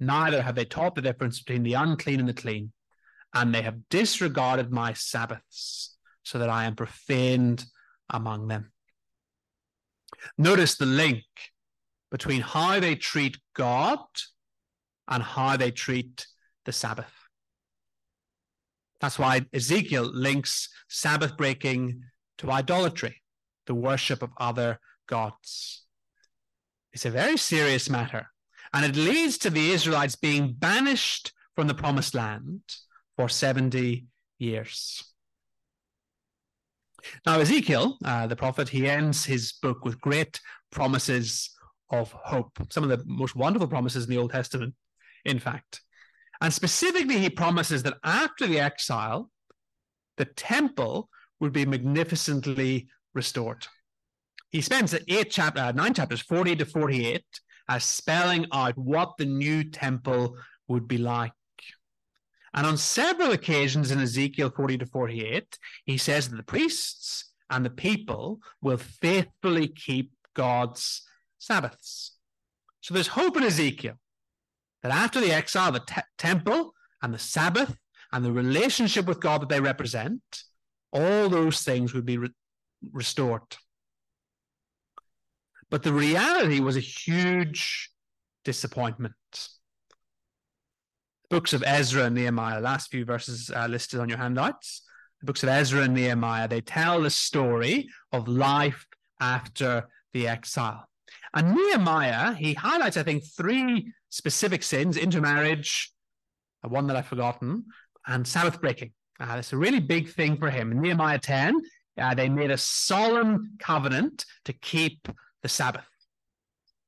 [0.00, 2.72] neither have they taught the difference between the unclean and the clean.
[3.32, 7.64] And they have disregarded my Sabbaths, so that I am profaned
[8.08, 8.72] among them.
[10.38, 11.24] Notice the link
[12.10, 13.98] between how they treat God
[15.08, 16.26] and how they treat
[16.64, 17.12] the Sabbath.
[19.00, 22.04] That's why Ezekiel links Sabbath breaking
[22.38, 23.20] to idolatry,
[23.66, 24.78] the worship of other
[25.08, 25.84] gods.
[26.92, 28.30] It's a very serious matter,
[28.74, 32.60] and it leads to the Israelites being banished from the promised land
[33.16, 34.06] for 70
[34.38, 35.14] years.
[37.24, 40.40] Now, Ezekiel, uh, the prophet, he ends his book with great
[40.72, 41.50] promises
[41.90, 44.74] of hope, some of the most wonderful promises in the Old Testament,
[45.24, 45.80] in fact.
[46.40, 49.30] And specifically, he promises that after the exile,
[50.16, 51.08] the temple
[51.38, 53.66] would be magnificently restored.
[54.50, 57.22] He spends eight chapter, uh, nine chapters, 40 to 48,
[57.68, 60.36] uh, spelling out what the new temple
[60.68, 61.32] would be like.
[62.54, 67.64] And on several occasions in Ezekiel 40 to 48, he says that the priests and
[67.64, 71.02] the people will faithfully keep God's
[71.38, 72.12] Sabbaths.
[72.80, 73.94] So there's hope in Ezekiel
[74.82, 77.76] that after the exile, the te- temple and the Sabbath
[78.12, 80.22] and the relationship with God that they represent,
[80.92, 82.30] all those things would be re-
[82.92, 83.56] restored.
[85.74, 87.90] But the reality was a huge
[88.44, 89.16] disappointment.
[89.32, 89.48] The
[91.28, 94.82] books of Ezra and Nehemiah, last few verses uh, listed on your handouts.
[95.18, 98.86] The books of Ezra and Nehemiah, they tell the story of life
[99.20, 100.88] after the exile.
[101.34, 105.92] And Nehemiah, he highlights, I think, three specific sins intermarriage,
[106.64, 107.64] uh, one that I've forgotten,
[108.06, 108.92] and Sabbath breaking.
[109.18, 110.70] Uh, that's a really big thing for him.
[110.70, 111.60] In Nehemiah 10,
[111.98, 115.08] uh, they made a solemn covenant to keep
[115.44, 115.86] the Sabbath.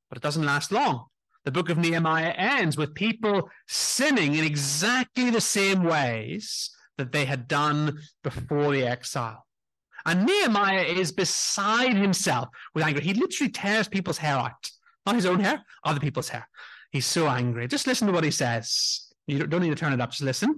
[0.09, 1.05] But it doesn't last long.
[1.45, 7.23] The book of Nehemiah ends with people sinning in exactly the same ways that they
[7.23, 9.45] had done before the exile.
[10.05, 12.99] And Nehemiah is beside himself with anger.
[12.99, 14.71] He literally tears people's hair out.
[15.05, 16.49] Not his own hair, other people's hair.
[16.91, 17.67] He's so angry.
[17.67, 19.07] Just listen to what he says.
[19.27, 20.55] You don't need to turn it up, just listen.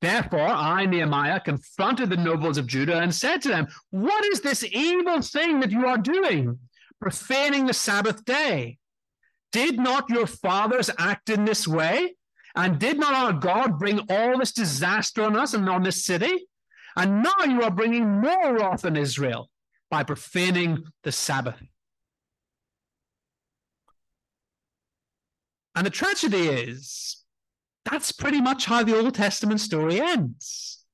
[0.00, 4.64] Therefore, I, Nehemiah, confronted the nobles of Judah and said to them, What is this
[4.64, 6.58] evil thing that you are doing,
[7.00, 8.78] profaning the Sabbath day?
[9.52, 12.14] Did not your fathers act in this way?
[12.54, 16.46] And did not our God bring all this disaster on us and on this city?
[16.96, 19.50] And now you are bringing more wrath on Israel
[19.90, 21.60] by profaning the Sabbath.
[25.74, 27.24] And the tragedy is
[27.84, 30.84] that's pretty much how the Old Testament story ends.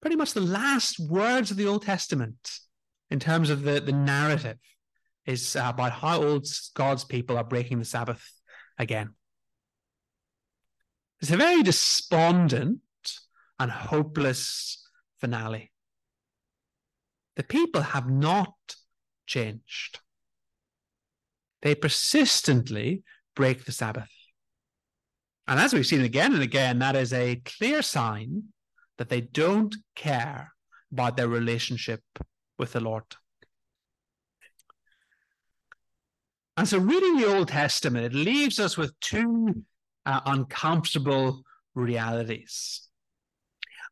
[0.00, 2.58] Pretty much the last words of the Old Testament
[3.12, 4.56] in terms of the, the narrative
[5.26, 8.26] is about how old God's people are breaking the Sabbath
[8.78, 9.10] again.
[11.20, 12.80] It's a very despondent
[13.60, 14.88] and hopeless
[15.20, 15.70] finale.
[17.36, 18.54] The people have not
[19.26, 20.00] changed.
[21.60, 23.02] They persistently
[23.36, 24.10] break the Sabbath.
[25.46, 28.44] And as we've seen again and again, that is a clear sign
[28.96, 30.54] that they don't care
[30.90, 32.00] about their relationship
[32.58, 33.04] with the Lord.
[36.56, 39.64] And so, reading the Old Testament, it leaves us with two
[40.04, 41.42] uh, uncomfortable
[41.74, 42.88] realities.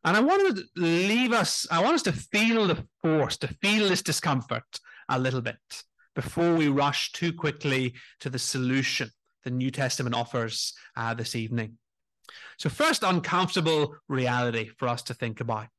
[0.03, 3.89] And I want to leave us, I want us to feel the force, to feel
[3.89, 5.83] this discomfort a little bit
[6.15, 9.09] before we rush too quickly to the solution
[9.43, 11.77] the New Testament offers uh, this evening.
[12.57, 15.69] So, first, uncomfortable reality for us to think about.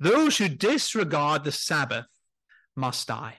[0.00, 2.06] Those who disregard the Sabbath
[2.74, 3.36] must die.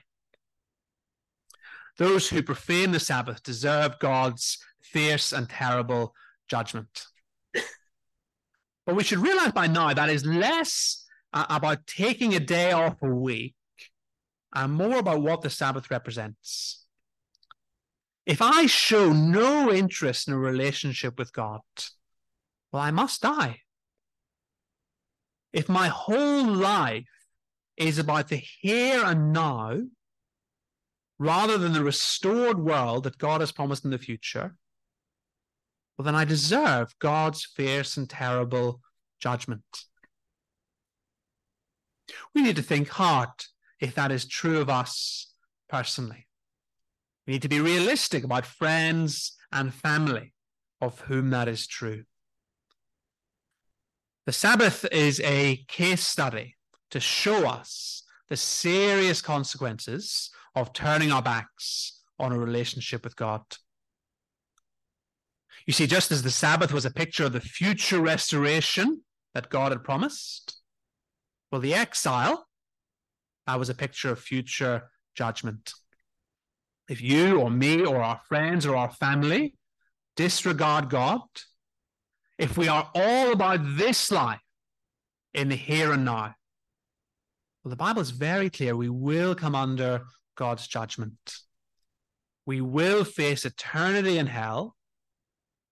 [1.98, 6.14] Those who profane the Sabbath deserve God's fierce and terrible
[6.48, 7.06] judgment.
[8.84, 13.00] But we should realize by now that is less uh, about taking a day off
[13.00, 13.54] a week
[14.52, 16.84] and more about what the Sabbath represents.
[18.26, 21.60] If I show no interest in a relationship with God,
[22.72, 23.61] well, I must die.
[25.52, 27.04] If my whole life
[27.76, 29.80] is about the here and now,
[31.18, 34.56] rather than the restored world that God has promised in the future,
[35.96, 38.80] well, then I deserve God's fierce and terrible
[39.20, 39.62] judgment.
[42.34, 43.28] We need to think hard
[43.80, 45.32] if that is true of us
[45.68, 46.26] personally.
[47.26, 50.32] We need to be realistic about friends and family
[50.80, 52.04] of whom that is true.
[54.24, 56.54] The Sabbath is a case study
[56.90, 63.42] to show us the serious consequences of turning our backs on a relationship with God.
[65.66, 69.02] You see, just as the Sabbath was a picture of the future restoration
[69.34, 70.60] that God had promised,
[71.50, 72.46] well, the exile
[73.46, 75.72] that was a picture of future judgment.
[76.88, 79.54] If you or me or our friends or our family
[80.16, 81.22] disregard God,
[82.38, 84.40] if we are all about this life
[85.34, 86.34] in the here and now,
[87.64, 90.02] well, the Bible is very clear we will come under
[90.36, 91.36] God's judgment.
[92.44, 94.76] We will face eternity in hell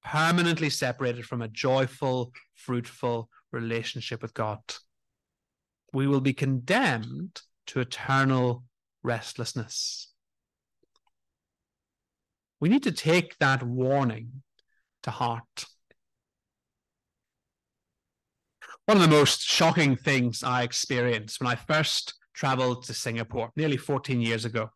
[0.04, 4.60] permanently separated from a joyful, fruitful relationship with God.
[5.92, 8.64] We will be condemned to eternal
[9.02, 10.08] restlessness.
[12.60, 14.42] We need to take that warning
[15.02, 15.64] to heart.
[18.90, 23.76] One of the most shocking things I experienced when I first traveled to Singapore nearly
[23.76, 24.68] 14 years ago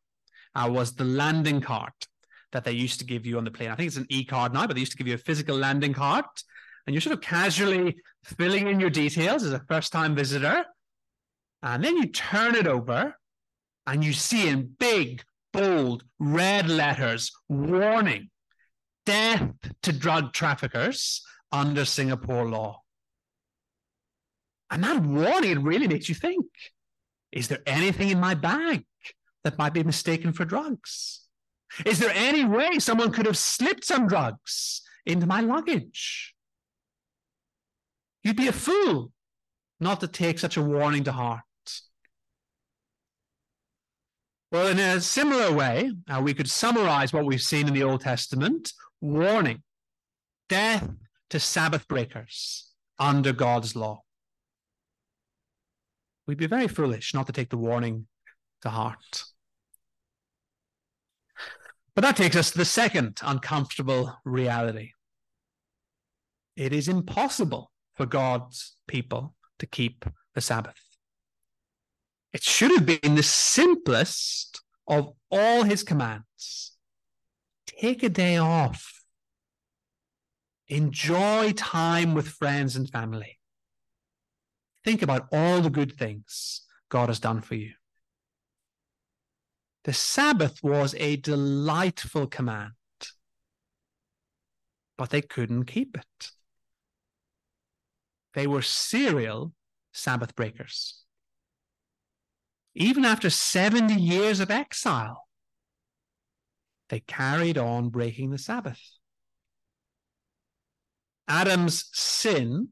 [0.55, 1.91] uh, was the landing card
[2.53, 3.71] that they used to give you on the plane.
[3.71, 5.57] I think it's an e card now, but they used to give you a physical
[5.57, 6.27] landing card.
[6.87, 10.65] And you're sort of casually filling in your details as a first time visitor.
[11.65, 13.17] And then you turn it over
[13.85, 18.31] and you see in big, bold, red letters warning
[19.07, 19.51] death
[19.83, 22.84] to drug traffickers under Singapore law.
[24.75, 26.47] And that warning really makes you think
[27.31, 28.85] is there anything in my bag
[29.45, 31.29] that might be mistaken for drugs?
[31.87, 36.35] Is there any way someone could have slipped some drugs into my luggage?
[38.25, 39.13] You'd be a fool
[39.79, 41.43] not to take such a warning to heart.
[44.51, 48.01] Well, in a similar way, uh, we could summarize what we've seen in the Old
[48.01, 49.63] Testament warning,
[50.49, 50.89] death
[51.31, 54.04] to Sabbath breakers under God's law.
[56.27, 58.07] We'd be very foolish not to take the warning
[58.63, 59.25] to heart.
[61.95, 64.93] But that takes us to the second uncomfortable reality.
[66.57, 70.05] It is impossible for God's people to keep
[70.35, 70.81] the Sabbath.
[72.33, 76.73] It should have been the simplest of all his commands.
[77.67, 79.03] Take a day off.
[80.69, 83.39] Enjoy time with friends and family.
[84.85, 87.73] Think about all the good things God has done for you.
[89.85, 92.73] The Sabbath was a delightful command,
[94.97, 96.31] but they couldn't keep it.
[98.35, 99.53] They were serial
[99.93, 101.03] Sabbath breakers.
[102.75, 105.29] Even after 70 years of exile,
[106.89, 108.81] they carried on breaking the Sabbath.
[111.29, 112.71] Adam's sin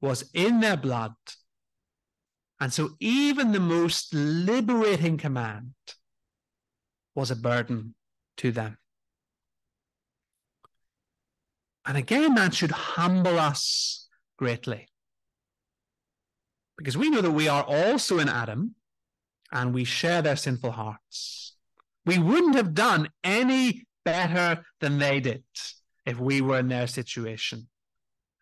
[0.00, 1.14] was in their blood.
[2.60, 5.72] And so even the most liberating command
[7.14, 7.94] was a burden
[8.36, 8.76] to them.
[11.86, 14.06] And again, that should humble us
[14.36, 14.88] greatly.
[16.76, 18.74] Because we know that we are also in Adam
[19.50, 21.56] and we share their sinful hearts.
[22.04, 25.44] We wouldn't have done any better than they did
[26.06, 27.68] if we were in their situation.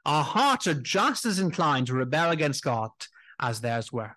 [0.05, 2.91] Our hearts are just as inclined to rebel against God
[3.41, 4.17] as theirs were.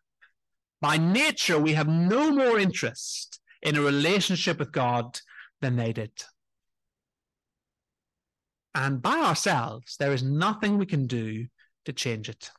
[0.82, 5.20] By nature, we have no more interest in a relationship with God
[5.62, 6.12] than they did.
[8.74, 11.48] And by ourselves, there is nothing we can do
[11.86, 12.52] to change it.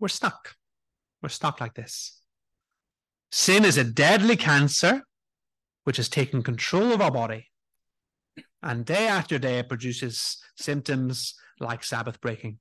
[0.00, 0.54] We're stuck.
[1.22, 2.20] We're stuck like this.
[3.30, 5.02] Sin is a deadly cancer
[5.84, 7.46] which has taken control of our body.
[8.62, 12.58] And day after day, it produces symptoms like Sabbath breaking.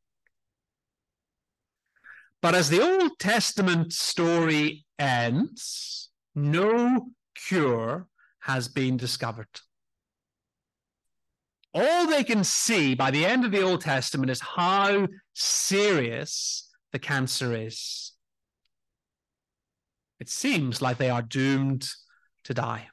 [2.48, 8.08] But as the Old Testament story ends, no cure
[8.40, 9.50] has been discovered.
[11.74, 17.00] All they can see by the end of the Old Testament is how serious the
[17.00, 18.14] cancer is.
[20.22, 21.90] It seems like they are doomed
[22.46, 22.88] to die.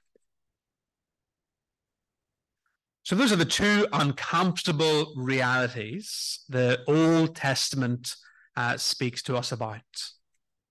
[3.05, 8.17] So, those are the two uncomfortable realities the Old Testament
[8.57, 9.83] uh, speaks to us about.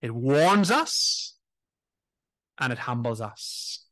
[0.02, 1.36] It warns us
[2.60, 3.86] and it humbles us.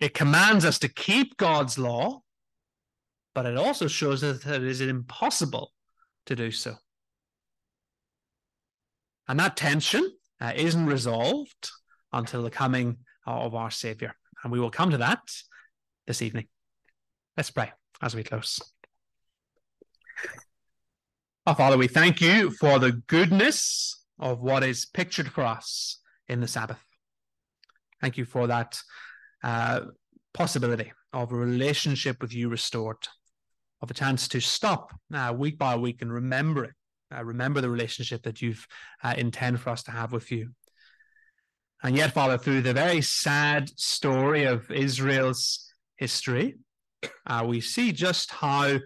[0.00, 2.20] It commands us to keep God's law,
[3.34, 5.72] but it also shows us that it is impossible
[6.26, 6.74] to do so.
[9.28, 10.10] And that tension
[10.40, 11.70] uh, isn't resolved
[12.12, 14.14] until the coming of our Savior.
[14.42, 15.22] And we will come to that
[16.06, 16.48] this evening.
[17.36, 17.72] Let's pray
[18.02, 18.60] as we close.
[21.46, 26.40] Our Father, we thank you for the goodness of what is pictured for us in
[26.40, 26.82] the Sabbath.
[28.00, 28.80] Thank you for that
[29.42, 29.80] uh,
[30.32, 32.96] possibility of a relationship with you restored,
[33.82, 36.74] of a chance to stop uh, week by week and remember it,
[37.14, 38.66] uh, remember the relationship that you've
[39.02, 40.48] uh, intend for us to have with you.
[41.82, 46.56] And yet, Father, through the very sad story of Israel's history,
[47.26, 48.78] uh, we see just how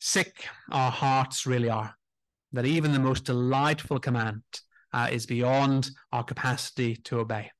[0.00, 1.94] sick our hearts really are.
[2.52, 4.42] That even the most delightful command
[4.92, 7.50] uh, is beyond our capacity to obey.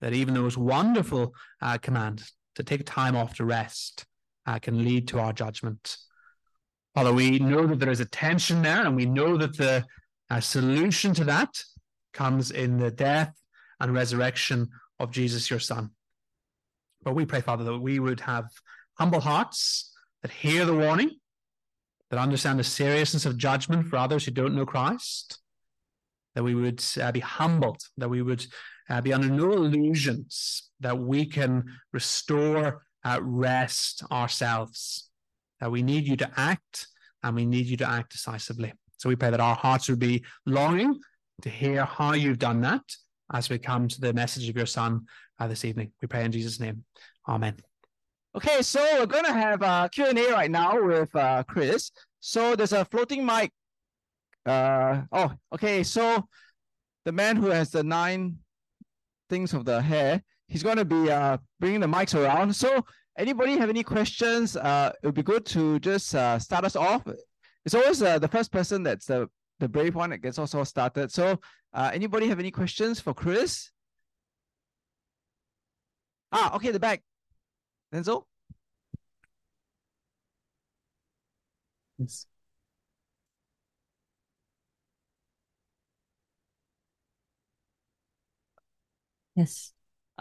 [0.00, 2.24] That even the most wonderful uh, command
[2.56, 4.04] to take time off to rest
[4.46, 5.96] uh, can lead to our judgment.
[6.94, 9.84] Father, we know that there is a tension there, and we know that the
[10.30, 11.62] uh, solution to that
[12.12, 13.34] comes in the death
[13.80, 14.68] and resurrection
[14.98, 15.90] of Jesus, your Son.
[17.02, 18.46] But we pray, Father, that we would have
[18.98, 21.10] humble hearts that hear the warning,
[22.10, 25.38] that understand the seriousness of judgment for others who don't know Christ,
[26.34, 28.46] that we would uh, be humbled, that we would
[28.88, 35.10] uh, be under no illusions that we can restore at rest ourselves,
[35.60, 36.88] that we need you to act
[37.22, 38.72] and we need you to act decisively.
[38.98, 40.98] So we pray that our hearts would be longing
[41.42, 42.82] to hear how you've done that
[43.32, 45.06] as we come to the message of your Son
[45.38, 45.92] uh, this evening.
[46.00, 46.84] We pray in Jesus' name.
[47.28, 47.65] Amen.
[48.36, 51.90] Okay, so we're gonna have a Q&A right now with uh, Chris.
[52.20, 53.50] So there's a floating mic.
[54.44, 56.28] Uh, oh, okay, so
[57.06, 58.36] the man who has the nine
[59.30, 62.54] things of the hair, he's gonna be uh, bringing the mics around.
[62.54, 62.84] So
[63.16, 64.54] anybody have any questions?
[64.54, 67.04] Uh, it would be good to just uh, start us off.
[67.64, 69.30] It's always uh, the first person that's the,
[69.60, 71.10] the brave one that gets us all started.
[71.10, 71.40] So
[71.72, 73.70] uh, anybody have any questions for Chris?
[76.32, 77.02] Ah, okay, the back.
[77.92, 78.26] Denzel?
[81.98, 82.26] Yes.
[89.34, 89.72] Yes,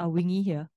[0.02, 0.70] uh, Wingy here.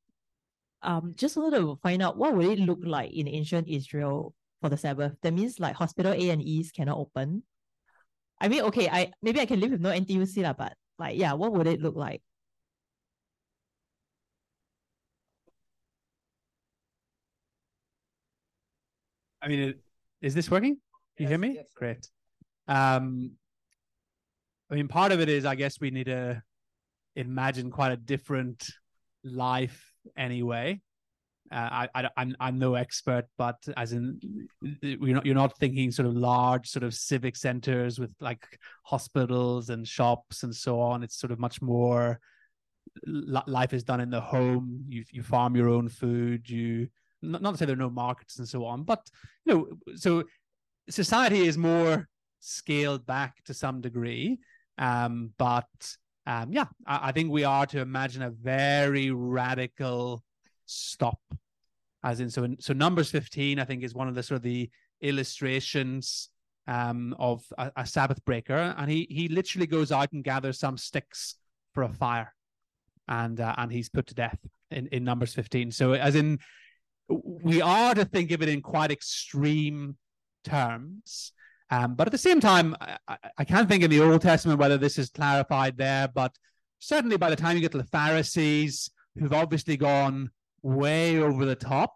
[0.83, 4.71] Um, just wanted to find out what would it look like in ancient Israel for
[4.71, 5.17] the Sabbath.
[5.23, 7.45] That means like hospital A and E's cannot open.
[8.41, 11.35] I mean, okay, I maybe I can live with no NTUC lah, but Like, yeah,
[11.35, 12.23] what would it look like?
[19.43, 19.81] I mean, it,
[20.21, 20.79] is this working?
[21.19, 21.55] You hear me?
[21.55, 22.09] Yes, Great.
[22.67, 23.33] Um,
[24.71, 26.43] I mean, part of it is, I guess, we need to
[27.17, 28.67] imagine quite a different
[29.25, 30.81] life anyway.
[31.51, 34.21] Uh, I, I, I'm, I'm no expert, but as in,
[34.83, 38.47] you're not, you're not thinking sort of large sort of civic centers with like
[38.83, 41.03] hospitals and shops and so on.
[41.03, 42.21] It's sort of much more
[43.07, 44.85] life is done in the home.
[44.89, 46.49] You, you farm your own food.
[46.49, 46.89] You,
[47.23, 49.01] not, not to say there are no markets and so on, but
[49.45, 50.25] you know, so
[50.89, 52.09] society is more
[52.41, 54.39] scaled back to some degree.
[54.79, 55.67] Um, but
[56.27, 60.23] um, yeah, I, I think we are to imagine a very radical
[60.67, 61.21] stop
[62.05, 64.43] as in so in, so numbers 15 i think is one of the sort of
[64.43, 66.29] the illustrations
[66.67, 70.77] um, of a, a, sabbath breaker and he he literally goes out and gathers some
[70.77, 71.37] sticks
[71.73, 72.35] for a fire
[73.09, 74.39] and uh, and he's put to death
[74.71, 76.39] in in numbers 15 so as in
[77.09, 79.97] we are to think of it in quite extreme
[80.45, 81.33] terms
[81.71, 84.79] um, but at the same time I, I can't think in the old testament whether
[84.79, 86.35] this is clarified there but
[86.79, 90.31] certainly by the time you get to the pharisees who've obviously gone
[90.63, 91.95] way over the top,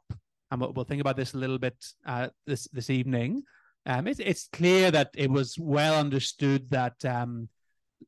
[0.50, 1.74] and we'll, we'll think about this a little bit
[2.06, 3.42] uh, this this evening.
[3.86, 7.48] Um, it's it's clear that it was well understood that um,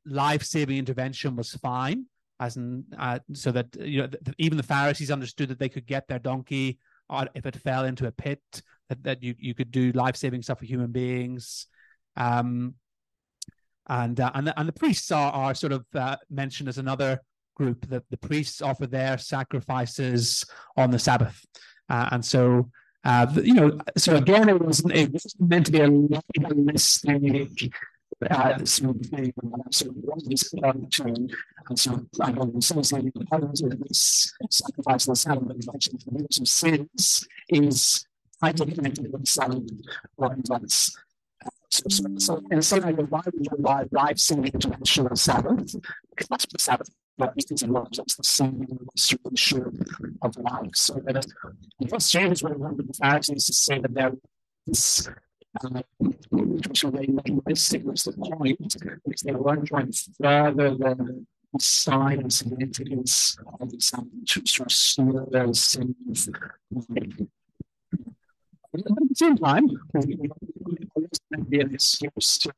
[0.06, 2.06] life saving intervention was fine,
[2.40, 6.08] as in uh, so that you know even the Pharisees understood that they could get
[6.08, 6.78] their donkey
[7.34, 8.40] if it fell into a pit,
[8.88, 11.66] that, that you you could do life saving stuff for human beings.
[12.16, 12.74] Um,
[13.88, 17.20] and uh, and the, and the priests are, are sort of uh, mentioned as another
[17.54, 20.44] group that the priests offer their sacrifices
[20.76, 21.44] on the Sabbath.
[21.88, 22.70] Uh, and so,
[23.04, 27.82] uh, you know, so again, it was it was meant to be a legalistic
[28.30, 29.74] uh, sort of.
[29.74, 29.90] So
[30.60, 31.28] going to,
[31.68, 35.16] and so I know associated the others with this sacrifice of the
[35.74, 38.06] actually for the of sins is
[38.40, 39.62] tightly connected with the Sabbath
[40.16, 40.96] or place.
[41.70, 45.74] So, so, so in the same way, why you rely live singing ensure Sabbath?
[46.10, 48.66] Because that's the Sabbath but these involves us the same
[49.36, 49.72] sure
[50.22, 50.74] of life.
[50.74, 51.26] So that
[51.78, 54.12] the first James were one of the Pharisees to say that there
[54.66, 55.08] is
[55.62, 55.82] uh,
[56.30, 61.24] which was really legalistic was the point, because they weren't trying further the
[61.60, 66.28] sign and significance of the something to restore those sins.
[68.74, 70.30] At the same time, we
[71.60, 72.52] an excuse to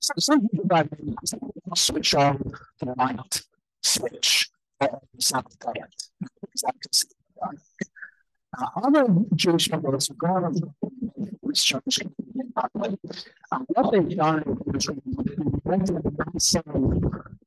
[0.00, 0.88] So some people like
[1.74, 3.42] switch on the light
[3.82, 4.50] switch
[4.80, 5.94] the Sabbath diet.
[8.58, 10.74] Uh, other Jewish members on
[11.42, 12.00] this church.
[12.56, 14.42] Uh, what they've done
[14.74, 14.88] is
[15.64, 16.64] rented a massive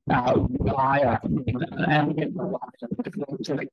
[0.09, 3.71] uh, wire the wire to the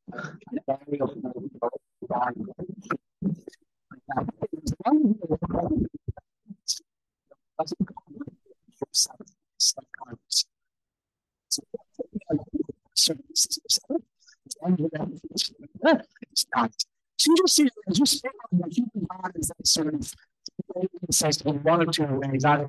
[13.08, 16.70] area of the
[17.18, 20.14] so you just see, just the human is that sort of
[21.10, 22.44] says in one or two ways.
[22.44, 22.68] Either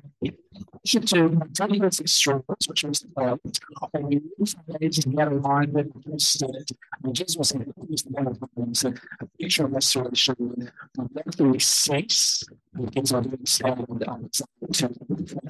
[0.84, 3.58] should do technical extremes, which was the point,
[3.94, 6.64] and we use ways to get aligned with the.
[7.04, 12.42] And Jesus was saying, the one of them, so a picture of restoration, eventually cease,
[12.74, 14.30] and gives our understanding on
[14.72, 14.88] to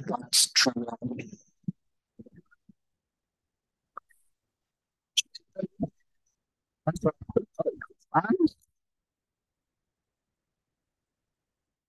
[0.05, 0.85] God's true.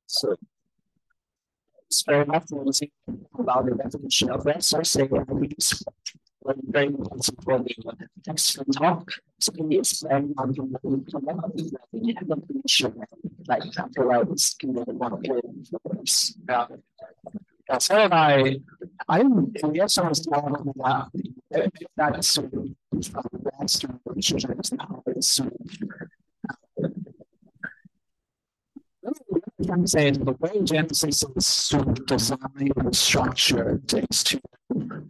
[0.07, 0.37] So
[1.87, 2.91] it's very often using
[3.39, 5.83] about the definition of resource abilities
[6.41, 7.75] when very important for the
[8.25, 9.11] text and talk.
[9.41, 13.01] So can you explain how you have definition
[13.47, 13.63] like
[14.23, 15.23] was given one of
[17.73, 18.59] uh, so I
[19.09, 19.25] I
[19.73, 21.11] yes I was talking about
[21.97, 22.69] that is sort of
[23.59, 25.41] that's relationships now is
[29.71, 34.41] I'm saying the way Genesis is sort of designed and structured is to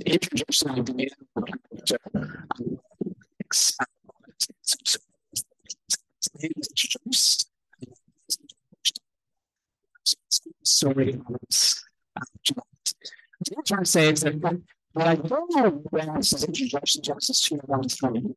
[0.07, 1.09] introduce an idea
[1.87, 1.99] to
[3.41, 3.89] expand
[6.41, 7.51] introduced
[10.63, 11.41] story what
[13.57, 14.35] I'm trying to say is that
[14.93, 18.35] what I don't know when this is introduction to Genesis 2 1 3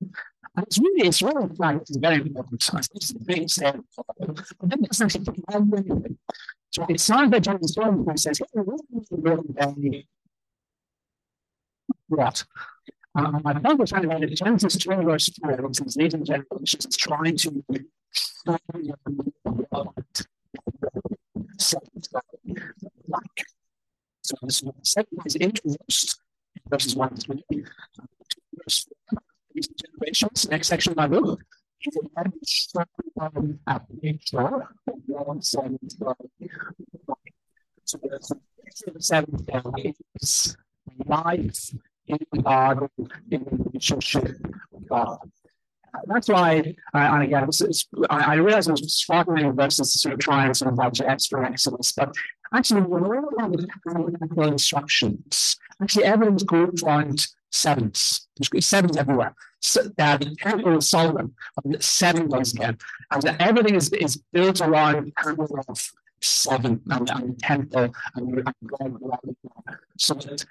[0.57, 2.63] it's really, it's really like it's very important.
[2.63, 3.79] So it's a big step.
[3.97, 5.83] But then there's actually one way.
[6.71, 10.07] So it sounds like John Stone who says, "Hey, what is the real day?"
[12.07, 12.45] What?
[13.15, 16.85] Um, my point was trying to write Genesis 2 verse 4, which is leading generations,
[16.85, 17.63] is trying to
[23.07, 23.45] like.
[24.25, 26.19] So this one, second is introduced,
[26.67, 27.65] verses 1 to 3,
[28.55, 29.19] verse 4,
[29.53, 31.41] these generations, next section book,
[31.85, 34.63] is a very strong application
[37.83, 37.99] So
[38.93, 39.47] the seventh
[40.21, 40.57] is
[41.05, 41.69] life
[42.07, 42.89] in God,
[43.29, 44.37] in relationship
[44.71, 45.19] with God.
[46.07, 50.13] That's why, uh, and again, it's, it's, I, I realize I was struggling versus sort
[50.13, 52.13] of trying to sort of budget extra excellence, but
[52.55, 58.27] actually, we're all instructions, actually, everything's grouped around sevens.
[58.37, 59.33] There's sevens everywhere.
[59.61, 61.33] So, uh, the temple of Solomon,
[61.79, 62.77] seven days again,
[63.11, 65.91] and everything is, is built around the temple of
[66.21, 69.35] seven and, and temple and, and God.
[69.97, 70.45] So that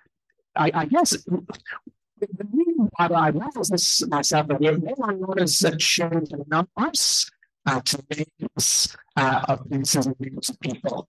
[0.57, 5.63] I, I guess the reason why I realize this myself again, maybe I'm not as
[5.63, 7.31] attuned to numbers
[7.67, 11.09] uh, to names uh, of places and groups of people.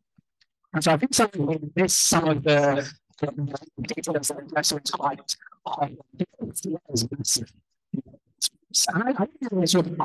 [0.75, 2.91] And so I think something we miss some of the,
[3.81, 5.95] details that are quite high.
[6.41, 6.67] It's
[7.17, 7.53] massive.
[8.93, 9.95] And I, I think it's sort of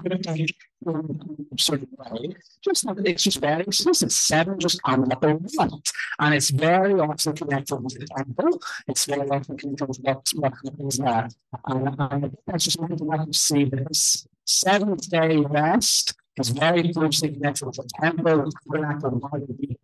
[1.59, 4.12] sort of way, just like it's just very explicit.
[4.12, 8.62] Seven just comes up and it's very often connected with the temple.
[8.87, 11.29] It's very often connected with what, what happens there.
[11.66, 16.93] And, and that's just one thing I can see this seventh day rest is very
[16.93, 19.76] closely connected with the temple, the tabernacle, and all the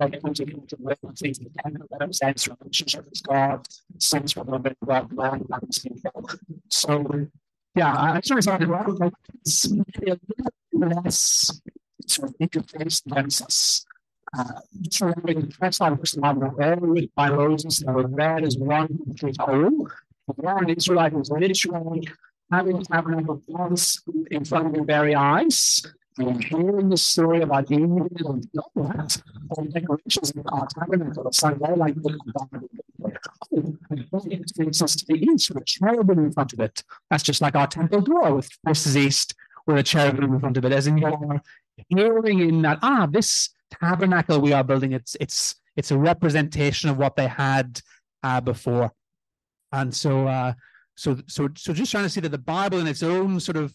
[0.00, 3.66] like closely connected with the things the represents relationship with God,
[3.98, 6.28] sense the God, land, and people.
[6.68, 7.28] So
[7.74, 9.12] yeah, I started talking about like
[9.44, 9.72] it's
[10.72, 11.60] less
[12.06, 13.86] sort of interface lenses.
[14.36, 14.44] Uh,
[14.80, 19.36] just remembering the first time was not read by Moses, was read as one complete
[19.38, 19.88] whole.
[20.26, 22.08] One Israelite was literally
[22.52, 25.82] having tabernacle once in front of their very eyes.
[26.18, 31.76] And hearing the story about David and all the decorations in our tabernacle, like all
[31.76, 32.18] like the
[34.26, 36.84] it faces to the east with a cherubim in front of it.
[37.10, 39.34] That's just like our temple door with faces east
[39.66, 40.72] with a cherubim in front of it.
[40.72, 41.40] As in you're
[41.88, 46.98] hearing in that, ah, this tabernacle we are building, it's it's it's a representation of
[46.98, 47.80] what they had
[48.22, 48.92] uh, before.
[49.72, 50.52] And so uh
[51.02, 53.74] so so so just trying to see that the Bible in its own sort of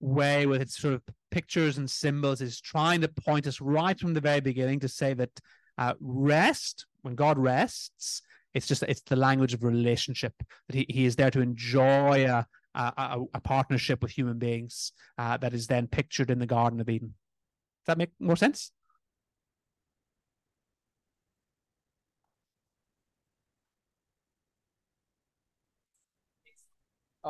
[0.00, 4.14] way with its sort of pictures and symbols is trying to point us right from
[4.14, 5.30] the very beginning to say that
[5.76, 8.22] uh, rest when god rests
[8.54, 10.32] it's just it's the language of relationship
[10.68, 15.36] that he, he is there to enjoy a, a, a partnership with human beings uh,
[15.36, 17.08] that is then pictured in the Garden of Eden.
[17.08, 18.72] Does that make more sense?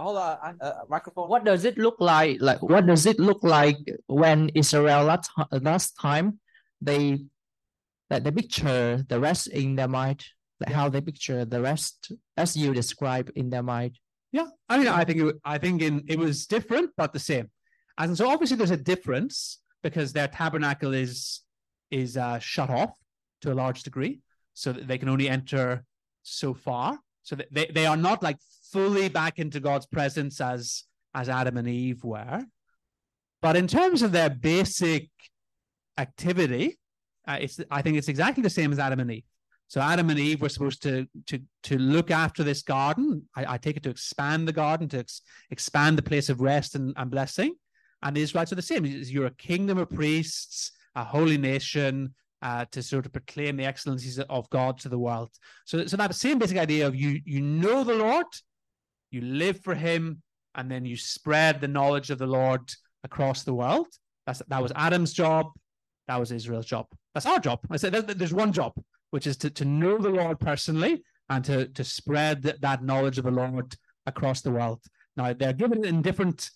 [0.02, 1.28] Hold on, uh, uh, microphone.
[1.28, 2.38] What does it look like?
[2.40, 6.40] Like, what does it look like when Israel last, last time
[6.80, 7.24] they
[8.10, 10.24] that they picture the rest in their mind
[10.60, 13.98] like how they picture the rest as you describe in their mind.
[14.32, 17.50] Yeah, I mean, I think it, I think in it was different but the same,
[17.96, 21.42] and so obviously there's a difference because their tabernacle is
[21.90, 22.90] is uh, shut off
[23.40, 24.20] to a large degree,
[24.52, 25.84] so that they can only enter
[26.22, 26.98] so far.
[27.22, 28.38] So that they, they are not like
[28.72, 32.44] fully back into God's presence as as Adam and Eve were,
[33.40, 35.08] but in terms of their basic
[35.96, 36.78] activity,
[37.26, 39.24] uh, it's I think it's exactly the same as Adam and Eve.
[39.68, 43.28] So Adam and Eve were supposed to to to look after this garden.
[43.36, 46.74] I, I take it to expand the garden, to ex, expand the place of rest
[46.74, 47.54] and, and blessing.
[48.02, 48.84] And the Israelites are the same.
[48.84, 54.18] You're a kingdom of priests, a holy nation, uh, to sort of proclaim the excellencies
[54.18, 55.30] of God to the world.
[55.64, 58.26] So, so that same basic idea of you you know the Lord,
[59.10, 60.22] you live for Him,
[60.54, 62.70] and then you spread the knowledge of the Lord
[63.04, 63.88] across the world.
[64.26, 65.46] That's that was Adam's job.
[66.08, 66.86] That was Israel's job.
[67.14, 67.60] That's our job.
[67.70, 68.72] I said there's one job
[69.10, 73.24] which is to, to know the Lord personally and to, to spread that knowledge of
[73.24, 73.74] the Lord
[74.06, 74.82] across the world.
[75.16, 76.50] Now, they're given in different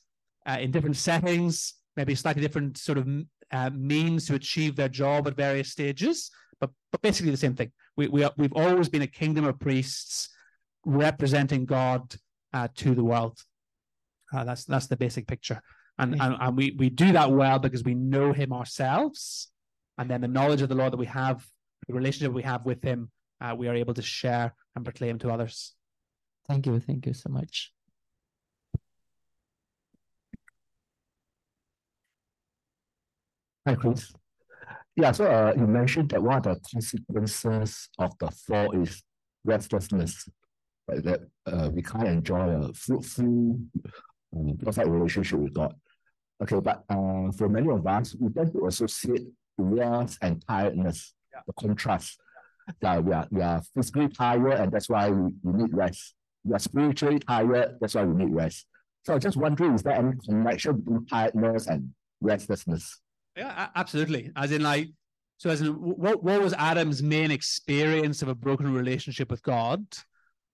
[0.47, 3.09] uh, in different settings, maybe slightly different sort of
[3.53, 6.31] uh, means to achieve their job at various stages,
[6.61, 7.71] but but basically the same thing.
[7.97, 10.29] We we are, we've always been a kingdom of priests
[10.85, 12.15] representing God
[12.53, 13.39] uh, to the world.
[14.33, 15.61] Uh, that's that's the basic picture,
[15.99, 19.51] and, and and we we do that well because we know Him ourselves,
[19.99, 21.47] and then the knowledge of the Lord that we have
[21.87, 25.31] the relationship we have with him, uh, we are able to share and proclaim to
[25.31, 25.75] others.
[26.49, 26.79] Thank you.
[26.81, 27.73] Thank you so much.
[33.67, 34.13] Hi, Chris.
[34.97, 39.03] Yeah, so uh, you mentioned that one of the consequences of the fall is
[39.45, 40.29] restlessness,
[40.89, 41.03] right?
[41.03, 43.59] That uh, we can't enjoy a fruitful,
[44.37, 45.75] um, perfect relationship with God.
[46.43, 49.23] Okay, but uh, for many of us, we tend to associate
[49.59, 51.41] rest and tiredness, Yeah.
[51.47, 52.19] the contrast.
[52.81, 56.15] That we are we are physically tired, and that's why we, we need rest.
[56.45, 58.67] We are spiritually tired, that's why we need rest.
[59.05, 63.01] So I'm just wondering, is there any connection between tiredness and restlessness?
[63.37, 64.31] Yeah, absolutely.
[64.37, 64.91] As in, like,
[65.39, 69.85] so as in, what what was Adam's main experience of a broken relationship with God?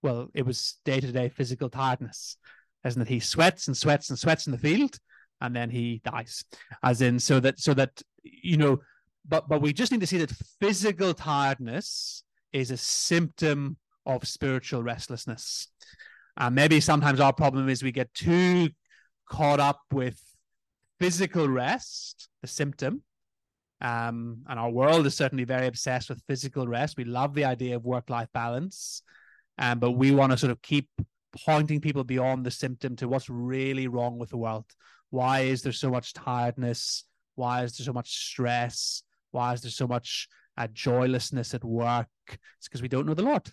[0.01, 2.37] Well, it was day to day physical tiredness,
[2.83, 4.97] as in that he sweats and sweats and sweats in the field,
[5.41, 6.43] and then he dies.
[6.83, 8.79] As in, so that so that you know,
[9.27, 12.23] but but we just need to see that physical tiredness
[12.53, 15.67] is a symptom of spiritual restlessness.
[16.37, 18.69] And maybe sometimes our problem is we get too
[19.29, 20.19] caught up with
[20.99, 23.03] physical rest, the symptom.
[23.81, 26.97] Um, and our world is certainly very obsessed with physical rest.
[26.97, 29.03] We love the idea of work life balance.
[29.59, 30.89] Um, but we want to sort of keep
[31.45, 34.65] pointing people beyond the symptom to what's really wrong with the world.
[35.09, 37.03] Why is there so much tiredness?
[37.35, 39.03] Why is there so much stress?
[39.31, 42.07] Why is there so much uh, joylessness at work?
[42.27, 43.51] It's because we don't know the Lord.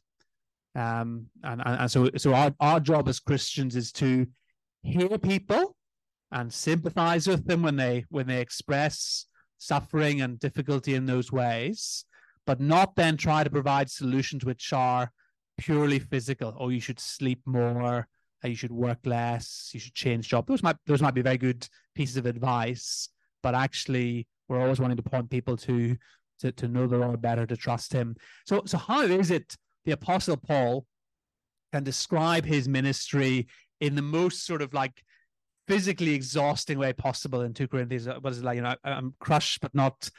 [0.74, 4.26] Um, and, and, and so, so our, our job as Christians is to
[4.82, 5.74] hear people
[6.30, 9.26] and sympathize with them when they when they express
[9.58, 12.04] suffering and difficulty in those ways,
[12.46, 15.10] but not then try to provide solutions which are
[15.58, 16.56] purely physical.
[16.58, 18.06] Oh, you should sleep more,
[18.44, 20.46] uh, you should work less, you should change job.
[20.46, 23.08] Those might those might be very good pieces of advice,
[23.42, 25.96] but actually we're always wanting to point people to
[26.40, 28.16] to, to know the Lord better, to trust him.
[28.46, 30.86] So so how is it the apostle Paul
[31.72, 33.46] can describe his ministry
[33.80, 35.02] in the most sort of like
[35.68, 38.08] physically exhausting way possible in 2 Corinthians.
[38.20, 38.56] What is it like?
[38.56, 40.10] You know, I'm crushed but not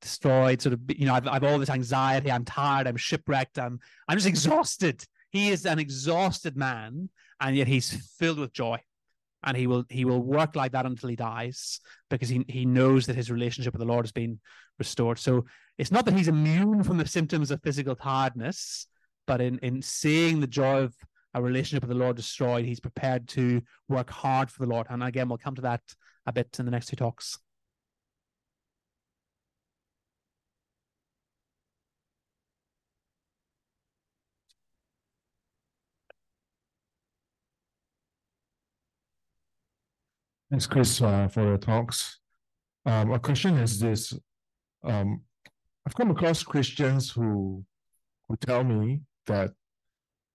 [0.00, 0.62] destroyed.
[0.62, 2.30] Sort of, you know, I've, I've all this anxiety.
[2.30, 2.86] I'm tired.
[2.86, 3.58] I'm shipwrecked.
[3.58, 5.04] I'm, I'm just exhausted.
[5.30, 8.78] He is an exhausted man, and yet he's filled with joy.
[9.44, 11.78] And he will he will work like that until he dies
[12.10, 14.40] because he, he knows that his relationship with the Lord has been
[14.80, 15.18] restored.
[15.20, 15.44] So
[15.78, 18.88] it's not that he's immune from the symptoms of physical tiredness,
[19.28, 20.94] but in, in seeing the joy of
[21.34, 24.88] a relationship with the Lord destroyed, he's prepared to work hard for the Lord.
[24.90, 25.82] And again, we'll come to that
[26.26, 27.38] a bit in the next two talks.
[40.50, 42.20] Thanks, Chris, uh, for your talks.
[42.86, 44.14] Um, a question is this.
[44.82, 45.20] Um,
[45.86, 47.62] I've come across Christians who
[48.26, 49.50] who tell me that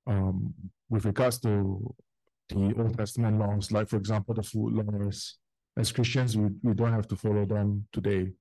[0.05, 0.53] um,
[0.87, 1.95] with regards to
[2.49, 5.37] the Old Testament laws, like for example, the food laws,
[5.77, 8.33] as Christians, we, we don't have to follow them today.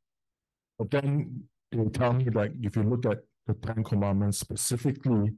[0.78, 5.32] But then they tell me like if you look at the Ten Commandments specifically,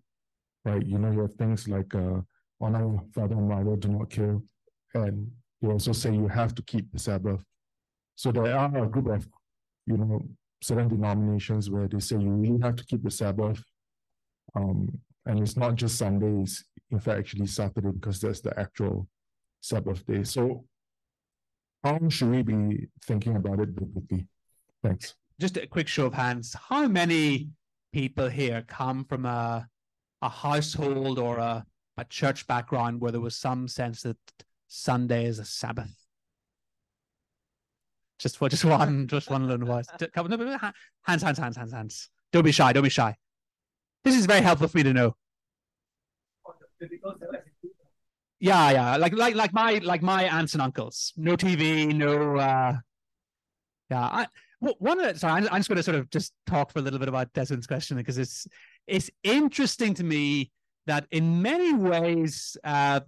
[0.64, 2.22] right, you know, you have things like uh,
[2.60, 4.42] honor father and mother, do not kill,
[4.94, 5.30] and
[5.64, 7.42] they also say you have to keep the Sabbath.
[8.16, 9.26] So there are a group of,
[9.86, 10.20] you know,
[10.62, 13.62] certain denominations where they say you really have to keep the Sabbath.
[14.54, 19.08] Um, and it's not just Sundays, in fact, actually Saturday, because that's the actual
[19.60, 20.22] Sabbath day.
[20.24, 20.64] So
[21.82, 24.26] how should we be thinking about it biblically?
[24.82, 25.14] Thanks.
[25.40, 26.54] Just a quick show of hands.
[26.68, 27.48] How many
[27.92, 29.66] people here come from a
[30.22, 31.66] a household or a,
[31.98, 34.16] a church background where there was some sense that
[34.68, 35.94] Sunday is a Sabbath?
[38.18, 39.86] Just for just one, just one little voice.
[41.02, 42.10] Hands, hands, hands, hands, hands.
[42.32, 42.72] Don't be shy.
[42.72, 43.16] Don't be shy.
[44.04, 45.16] This is very helpful for me to know.
[48.40, 48.96] Yeah, yeah.
[48.96, 51.12] Like like like my like my aunts and uncles.
[51.16, 52.74] No TV, no uh
[53.90, 54.00] yeah.
[54.00, 54.26] I,
[54.60, 56.82] one of the, sorry, I'm, I'm just going to sort of just talk for a
[56.82, 58.46] little bit about Desmond's question because it's
[58.86, 60.50] it's interesting to me
[60.86, 63.00] that in many ways, uh,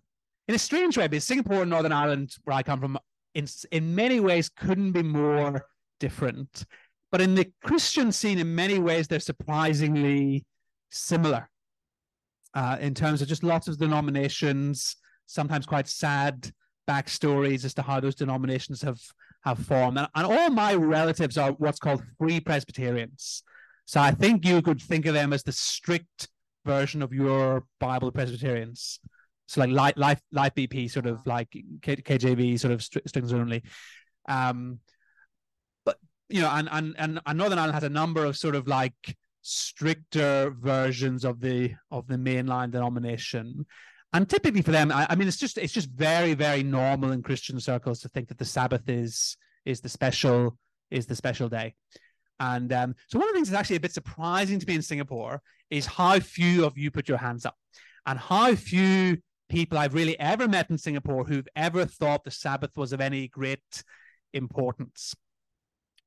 [0.48, 2.98] in a strange way, because Singapore and Northern Ireland, where I come from,
[3.34, 5.66] in in many ways couldn't be more
[6.00, 6.64] different.
[7.12, 10.44] But in the Christian scene, in many ways, they're surprisingly
[10.90, 11.48] similar
[12.54, 16.50] uh, in terms of just lots of denominations, sometimes quite sad
[16.88, 19.00] backstories as to how those denominations have
[19.44, 19.98] have formed.
[19.98, 23.42] And, and all my relatives are what's called free Presbyterians.
[23.84, 26.28] So I think you could think of them as the strict
[26.64, 28.98] version of your Bible Presbyterians.
[29.46, 31.50] So like life, life, BP, sort of like
[31.82, 33.62] K, KJV, sort of stri- strings only.
[34.28, 34.80] Um,
[35.84, 38.66] but you know, and, and and and Northern Ireland has a number of sort of
[38.66, 43.64] like stricter versions of the of the mainline denomination.
[44.12, 47.22] And typically for them, I, I mean, it's just it's just very very normal in
[47.22, 50.58] Christian circles to think that the Sabbath is is the special
[50.90, 51.74] is the special day.
[52.38, 54.82] And um, so one of the things that's actually a bit surprising to me in
[54.82, 55.40] Singapore
[55.70, 57.56] is how few of you put your hands up
[58.04, 59.18] and how few
[59.48, 63.28] people I've really ever met in Singapore who've ever thought the Sabbath was of any
[63.28, 63.84] great
[64.32, 65.14] importance,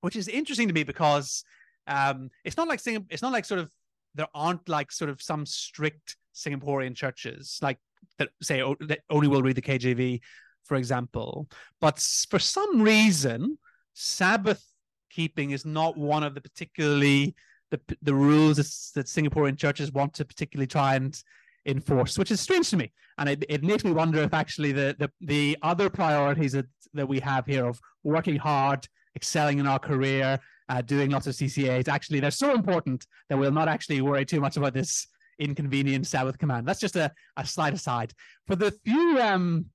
[0.02, 1.44] which is interesting to me because
[1.88, 3.70] um, it's not like Singapore, it's not like sort of
[4.16, 7.78] there aren't like sort of some strict Singaporean churches like
[8.18, 10.22] that say oh, that only will read the KJV,
[10.64, 11.48] for example.
[11.80, 13.58] But for some reason,
[13.94, 14.64] Sabbath
[15.10, 17.36] keeping is not one of the particularly
[17.72, 18.58] the the rules
[18.96, 21.22] that Singaporean churches want to particularly try and
[21.66, 22.92] enforce, which is strange to me.
[23.18, 27.08] And it, it makes me wonder if actually the the, the other priorities that, that
[27.08, 30.40] we have here of working hard, excelling in our career,
[30.70, 34.40] uh, doing lots of CCAs, actually they're so important that we'll not actually worry too
[34.40, 35.08] much about this
[35.40, 36.68] inconvenient Sabbath command.
[36.68, 38.14] That's just a, a slight aside.
[38.46, 39.66] For the few um,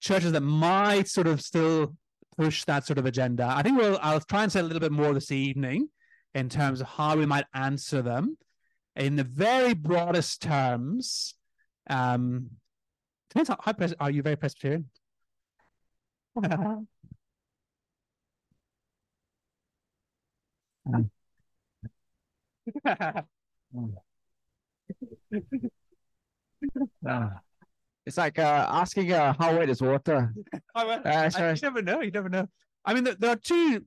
[0.00, 1.94] churches that might sort of still
[2.36, 4.92] push that sort of agenda, I think we'll I'll try and say a little bit
[4.92, 5.88] more this evening
[6.34, 8.36] in terms of how we might answer them
[8.96, 11.34] in the very broadest terms.
[11.88, 12.50] Um,
[13.30, 14.88] depends how, how pres- are you very Presbyterian?
[28.06, 30.32] It's like uh, asking uh, how wet is water.
[30.74, 32.00] I, well, Uh, I- you never know.
[32.00, 32.48] You never know.
[32.84, 33.84] I mean, there, there are two.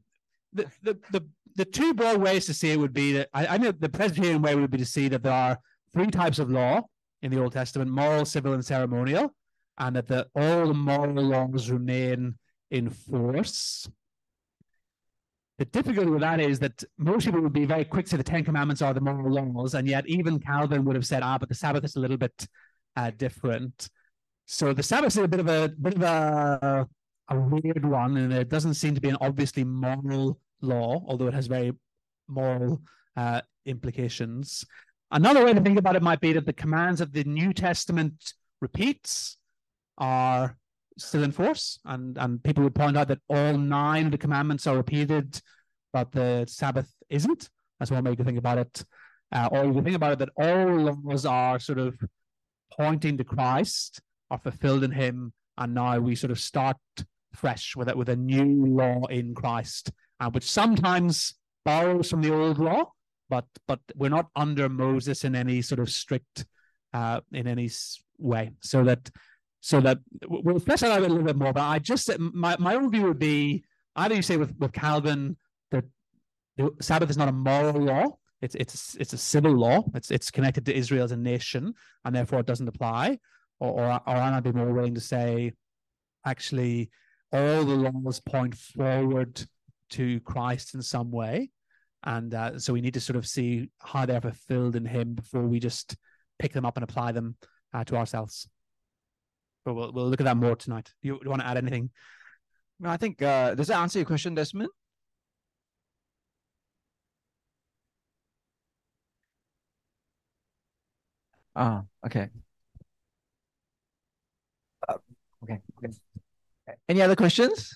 [0.53, 1.27] The, the the
[1.57, 4.55] the two broad ways to see it would be that I, I the Presbyterian way
[4.55, 5.57] would be to see that there are
[5.91, 6.83] three types of law
[7.23, 9.33] in the Old Testament: moral, civil, and ceremonial,
[9.77, 12.35] and that the, all the moral laws remain
[12.69, 13.89] in force.
[15.57, 18.23] The difficulty with that is that most people would be very quick to say the
[18.23, 21.49] Ten Commandments are the moral laws, and yet even Calvin would have said, "Ah, but
[21.49, 22.47] the Sabbath is a little bit
[22.95, 23.89] uh, different."
[24.45, 26.87] So the Sabbath is a bit of a bit of a
[27.29, 31.33] a weird one, and it doesn't seem to be an obviously moral law, although it
[31.33, 31.71] has very
[32.27, 32.81] moral
[33.15, 34.65] uh, implications.
[35.11, 38.33] Another way to think about it might be that the commands of the New Testament
[38.61, 39.37] repeats
[39.97, 40.57] are
[40.97, 44.67] still in force, and and people would point out that all nine of the commandments
[44.67, 45.41] are repeated,
[45.93, 47.49] but the Sabbath isn't.
[47.79, 48.83] That's one way can think about it.
[49.31, 51.97] Uh, or you can think about it that all laws are sort of
[52.71, 56.77] pointing to Christ, are fulfilled in Him, and now we sort of start
[57.33, 62.33] fresh with it with a new law in Christ, uh, which sometimes borrows from the
[62.33, 62.91] old law,
[63.29, 66.45] but but we're not under Moses in any sort of strict
[66.93, 67.69] uh, in any
[68.17, 68.51] way.
[68.61, 69.09] So that
[69.61, 71.53] so that we'll flesh that out a little bit more.
[71.53, 73.63] But I just my my own view would be
[73.95, 75.37] either you say with with Calvin
[75.71, 75.85] that
[76.57, 78.17] the Sabbath is not a moral law.
[78.41, 79.83] It's it's it's a civil law.
[79.93, 81.73] It's it's connected to Israel as a nation,
[82.05, 83.19] and therefore it doesn't apply.
[83.59, 85.53] Or or, or I'd be more willing to say,
[86.25, 86.91] actually,
[87.31, 89.45] all the laws point forward
[89.91, 91.51] to Christ in some way,
[92.03, 95.43] and uh, so we need to sort of see how they're fulfilled in Him before
[95.43, 95.95] we just
[96.39, 97.35] pick them up and apply them
[97.73, 98.47] uh, to ourselves.
[99.65, 100.93] But we'll we'll look at that more tonight.
[101.01, 101.89] You, you want to add anything?
[102.79, 104.69] No, I think uh, does that answer your question, Desmond?
[111.55, 112.29] Ah, okay.
[114.87, 114.93] Uh,
[115.43, 115.59] okay.
[115.83, 115.93] okay.
[116.87, 117.73] Any other questions?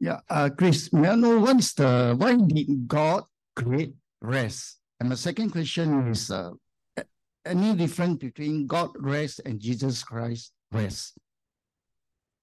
[0.00, 3.24] Yeah, uh, Chris, may I know what is the, why did God
[3.54, 4.78] create rest?
[4.98, 6.52] And my second question is, uh,
[7.44, 11.18] any difference between God rest and Jesus Christ rest?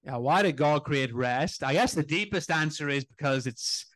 [0.04, 1.64] Yeah, why did God create rest?
[1.64, 3.86] I guess the deepest answer is because it's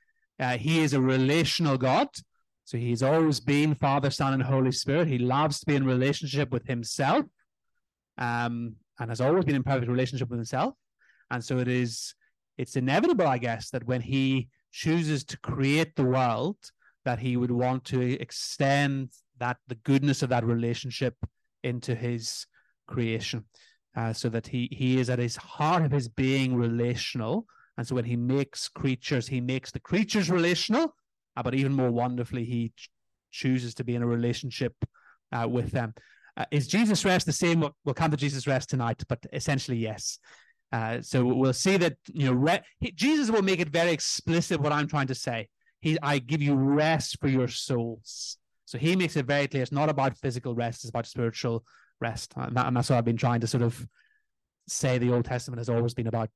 [0.41, 2.09] uh, He is a relational God.
[2.65, 5.09] So He's always been Father, Son, and Holy Spirit.
[5.09, 7.25] He loves to be in relationship with Himself,
[8.19, 10.75] um, and has always been in perfect relationship with Himself.
[11.31, 12.15] And so it is,
[12.59, 16.57] it's inevitable, I guess, that when He chooses to create the world,
[17.05, 21.17] that He would want to extend that the goodness of that relationship
[21.63, 22.47] into His
[22.87, 23.45] creation
[23.97, 27.47] uh, so that he he is at his heart of his being relational.
[27.77, 30.95] And so when he makes creatures he makes the creatures relational
[31.37, 32.91] uh, but even more wonderfully he ch-
[33.31, 34.75] chooses to be in a relationship
[35.33, 35.95] uh, with them.
[36.37, 37.61] Uh, is jesus rest the same?
[37.61, 40.19] We'll, we'll come to jesus rest tonight but essentially yes
[40.73, 42.63] uh, so we'll see that you know re-
[42.95, 45.49] jesus will make it very explicit what i'm trying to say
[45.81, 49.73] he i give you rest for your souls so he makes it very clear it's
[49.73, 51.65] not about physical rest it's about spiritual
[52.03, 52.35] rest.
[52.37, 53.87] And, that, and that's what I've been trying to sort of
[54.69, 56.31] say the Old Testament has always been about.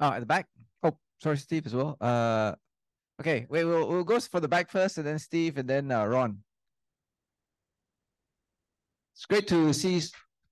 [0.00, 0.46] Oh, at the back.
[0.82, 1.96] Oh, sorry, Steve as well.
[2.00, 2.54] Uh,
[3.20, 6.04] okay, wait, we'll we'll go for the back first, and then Steve, and then uh,
[6.06, 6.38] Ron.
[9.14, 10.00] It's great to see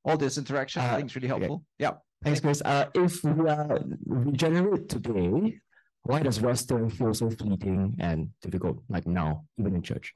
[0.04, 0.82] all this interaction.
[0.82, 1.40] I Uh, think it's really okay.
[1.40, 1.64] helpful.
[1.78, 1.92] Yeah.
[2.22, 2.60] Thanks, Chris.
[2.62, 5.58] Uh, if we are regenerate today,
[6.02, 10.12] why does rest still feel so fleeting and difficult, like now, even in church?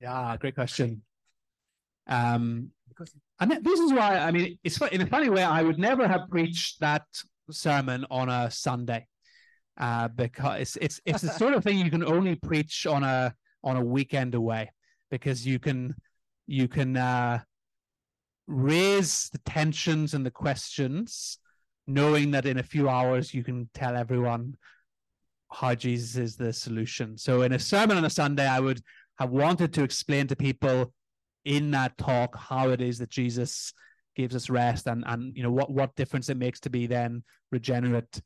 [0.00, 1.02] Yeah, great question.
[2.06, 5.44] Um, because and this is why I mean, it's in a funny way.
[5.44, 7.04] I would never have preached that
[7.50, 9.06] sermon on a Sunday,
[9.76, 13.34] uh, because it's it's it's the sort of thing you can only preach on a
[13.62, 14.72] on a weekend away,
[15.10, 15.94] because you can
[16.46, 17.40] you can uh,
[18.48, 21.38] raise the tensions and the questions,
[21.86, 24.56] knowing that in a few hours you can tell everyone
[25.52, 27.16] how Jesus is the solution.
[27.16, 28.82] So in a sermon on a Sunday, I would
[29.18, 30.92] have wanted to explain to people
[31.44, 33.72] in that talk how it is that Jesus
[34.16, 37.22] gives us rest and and you know what what difference it makes to be then
[37.52, 38.20] regenerate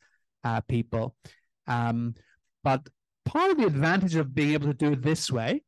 [0.44, 1.14] uh, people.
[1.66, 2.14] Um,
[2.64, 2.88] but
[3.24, 5.62] part of the advantage of being able to do it this way,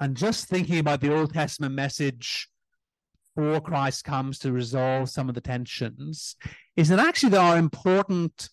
[0.00, 2.48] and just thinking about the Old Testament message
[3.34, 6.36] before Christ comes to resolve some of the tensions,
[6.76, 8.48] is that actually there are important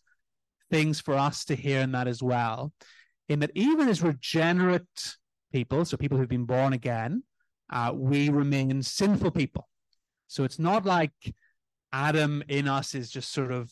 [0.71, 2.73] things for us to hear in that as well.
[3.27, 5.15] In that even as regenerate
[5.51, 7.23] people, so people who've been born again,
[7.71, 9.67] uh, we remain sinful people.
[10.27, 11.11] So it's not like
[11.91, 13.71] Adam in us is just sort of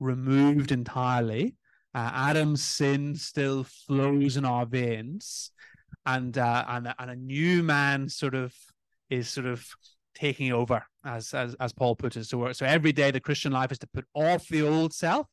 [0.00, 1.56] removed entirely.
[1.94, 5.50] Uh, Adam's sin still flows in our veins,
[6.04, 8.54] and uh, and and a new man sort of
[9.10, 9.66] is sort of
[10.14, 12.24] taking over, as as as Paul put it.
[12.24, 15.26] So so every day the Christian life is to put off the old self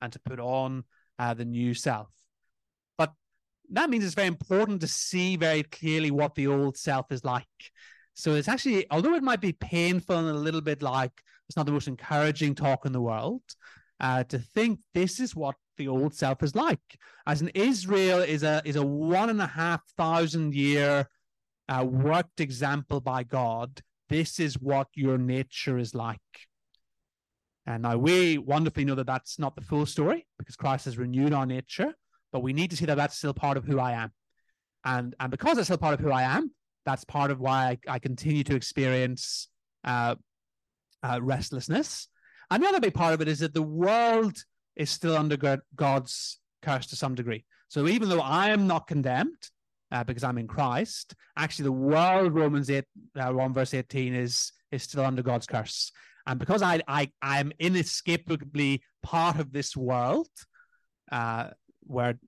[0.00, 0.84] and to put on
[1.18, 2.08] uh, the new self.
[2.96, 3.12] But
[3.70, 7.46] that means it's very important to see very clearly what the old self is like.
[8.14, 11.12] So it's actually, although it might be painful and a little bit like
[11.48, 13.42] it's not the most encouraging talk in the world,
[14.00, 16.80] uh, to think this is what the old self is like.
[17.26, 21.08] As in Israel is a is a one and a half thousand year
[21.68, 23.80] uh, worked example by God.
[24.08, 26.20] This is what your nature is like.
[27.66, 31.34] And now we wonderfully know that that's not the full story because Christ has renewed
[31.34, 31.92] our nature,
[32.32, 34.12] but we need to see that that's still part of who I am.
[34.84, 36.50] And, and because it's still part of who I am,
[36.86, 39.48] that's part of why I, I continue to experience
[39.84, 40.14] uh,
[41.02, 42.08] uh, restlessness.
[42.50, 44.38] And the other big part of it is that the world
[44.76, 45.36] is still under
[45.76, 47.44] God's curse to some degree.
[47.68, 49.50] So even though I am not condemned
[49.90, 52.84] uh, because I'm in Christ, actually the world, Romans 8,
[53.18, 55.92] uh, 1 verse 18, is, is still under God's curse.
[56.26, 60.28] And because I, I, I'm inescapably part of this world
[61.10, 61.48] uh,
[61.86, 62.18] where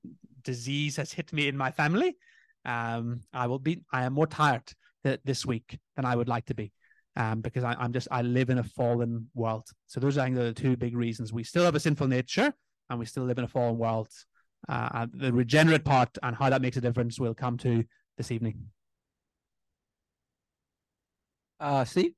[0.42, 2.16] disease has hit me in my family,
[2.64, 4.62] um, I will be, I am more tired
[5.04, 6.72] th- this week than I would like to be.
[7.16, 9.68] Um, because I, I'm just, I live in a fallen world.
[9.86, 11.32] So those I think are the two big reasons.
[11.32, 12.54] We still have a sinful nature
[12.88, 14.08] and we still live in a fallen world.
[14.68, 17.84] Uh, the regenerate part and how that makes a difference we'll come to
[18.16, 18.66] this evening.
[21.58, 22.12] Uh, Steve?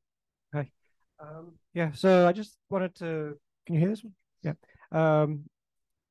[1.22, 4.14] Um, yeah, so I just wanted to, can you hear this one?
[4.42, 4.54] Yeah.
[4.90, 5.44] Um,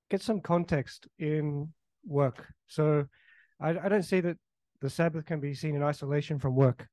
[0.10, 1.74] get some context in
[2.06, 2.48] work.
[2.68, 3.06] So
[3.60, 4.38] I, I don't see that
[4.80, 6.88] the Sabbath can be seen in isolation from work.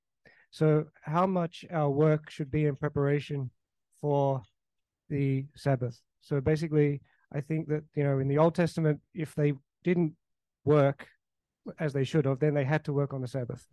[0.50, 3.50] So how much our work should be in preparation
[4.00, 4.42] for
[5.08, 6.00] the Sabbath.
[6.20, 7.00] So basically,
[7.34, 9.52] I think that, you know, in the Old Testament, if they
[9.84, 10.14] didn't
[10.64, 11.06] work
[11.78, 13.66] as they should have, then they had to work on the Sabbath.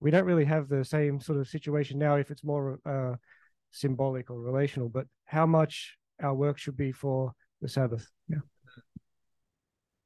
[0.00, 3.16] We don't really have the same sort of situation now if it's more uh,
[3.70, 7.32] symbolic or relational, but how much our work should be for
[7.62, 8.06] the Sabbath.
[8.28, 8.38] Yeah.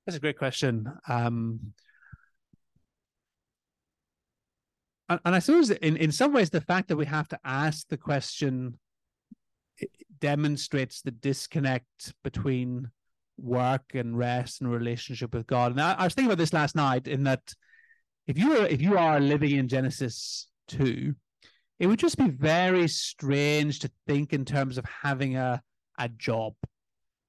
[0.06, 0.90] That's a great question.
[1.08, 1.72] Um,
[5.08, 7.88] and, and I suppose in, in some ways, the fact that we have to ask
[7.88, 8.78] the question
[10.20, 12.90] demonstrates the disconnect between
[13.38, 15.72] work and rest and relationship with God.
[15.72, 17.54] And I, I was thinking about this last night in that
[18.26, 21.14] if you are if you are living in Genesis 2,
[21.78, 25.62] it would just be very strange to think in terms of having a
[25.98, 26.54] a job,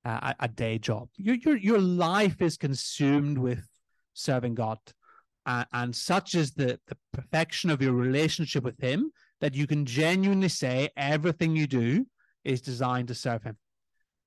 [0.06, 1.10] a, a day job.
[1.16, 3.66] Your your your life is consumed with
[4.14, 4.80] serving God,
[5.46, 9.12] uh, and such is the the perfection of your relationship with Him
[9.42, 12.06] that you can genuinely say everything you do
[12.44, 13.58] is designed to serve Him.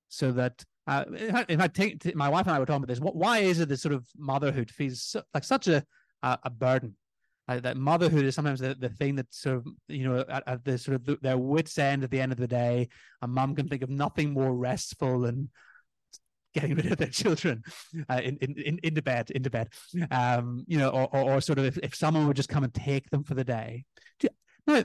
[0.08, 1.04] So that uh,
[1.48, 3.00] in fact, take- my wife and I were talking about this.
[3.00, 5.84] What, why is it that sort of motherhood feels so, like such a
[6.22, 6.96] a, a burden?
[7.48, 10.64] Uh, that motherhood is sometimes the, the thing that sort of you know at, at
[10.64, 12.88] the sort of the, their wits end at the end of the day
[13.20, 15.50] a mum can think of nothing more restful than
[16.54, 17.62] getting rid of their children
[18.08, 19.68] uh, in, in, in into bed into bed
[20.12, 22.72] um you know or, or, or sort of if, if someone would just come and
[22.72, 23.84] take them for the day
[24.22, 24.84] you-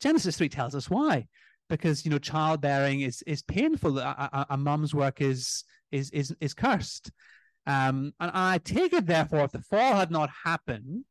[0.00, 1.26] genesis 3 tells us why
[1.68, 6.34] because you know childbearing is is painful a, a, a mum's work is is is
[6.40, 7.10] is cursed
[7.66, 11.04] um and i take it therefore if the fall had not happened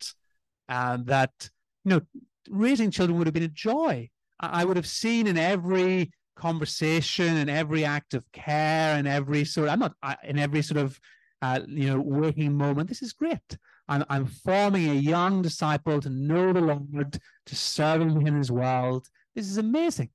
[0.67, 1.49] and that
[1.83, 2.01] you know
[2.49, 4.09] raising children would have been a joy
[4.39, 9.45] I I would have seen in every conversation and every act of care and every
[9.45, 10.99] sort I'm not I- in every sort of
[11.41, 12.89] uh, you know working moment.
[12.89, 13.57] This is great.
[13.89, 18.49] I'm, I'm forming a young disciple to know the Lord, to serve Him in His
[18.49, 19.07] world.
[19.35, 20.09] This is amazing.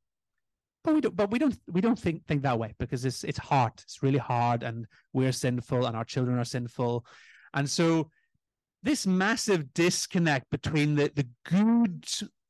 [0.84, 1.16] But we don't.
[1.16, 1.58] But we don't.
[1.68, 3.72] We don't think think that way because it's it's hard.
[3.82, 7.04] It's really hard, and we're sinful, and our children are sinful,
[7.54, 8.10] and so
[8.82, 12.06] this massive disconnect between the the good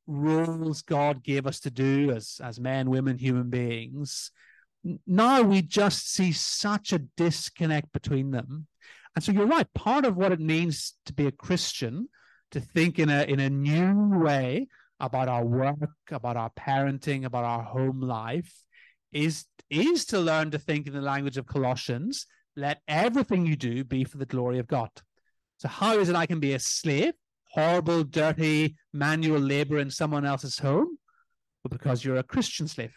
[0.06, 4.30] roles God gave us to do as as men, women, human beings.
[5.06, 8.66] Now we just see such a disconnect between them.
[9.14, 9.66] And so you're right.
[9.74, 12.08] Part of what it means to be a Christian,
[12.52, 14.68] to think in a in a new way
[15.00, 15.76] about our work,
[16.10, 18.52] about our parenting, about our home life,
[19.12, 22.26] is is to learn to think in the language of Colossians.
[22.56, 24.90] Let everything you do be for the glory of God.
[25.58, 27.14] So how is it I can be a slave,
[27.50, 30.98] horrible, dirty manual labor in someone else's home?
[31.62, 32.94] Well, because you're a Christian slave.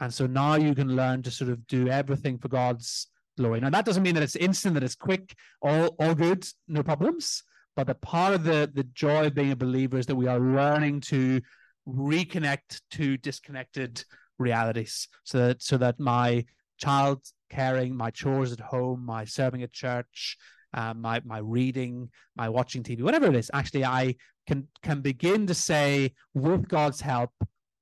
[0.00, 3.60] And so now you can learn to sort of do everything for God's glory.
[3.60, 7.42] Now that doesn't mean that it's instant, that it's quick, all all good, no problems.
[7.78, 10.40] But the part of the the joy of being a believer is that we are
[10.40, 11.40] learning to
[11.86, 14.04] reconnect to disconnected
[14.36, 16.44] realities, so that so that my
[16.78, 20.36] child caring, my chores at home, my serving at church,
[20.74, 24.16] um, my my reading, my watching TV, whatever it is, actually I
[24.48, 27.30] can can begin to say with God's help,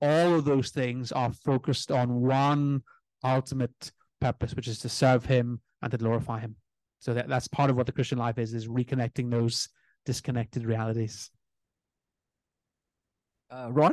[0.03, 2.83] all of those things are focused on one
[3.25, 6.57] ultimate purpose, which is to serve Him and to glorify Him.
[6.99, 9.71] So that, that's part of what the Christian life is: is reconnecting those
[10.07, 11.31] disconnected realities.
[13.51, 13.93] Uh, Ron?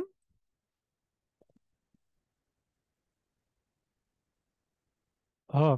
[5.52, 5.76] Uh,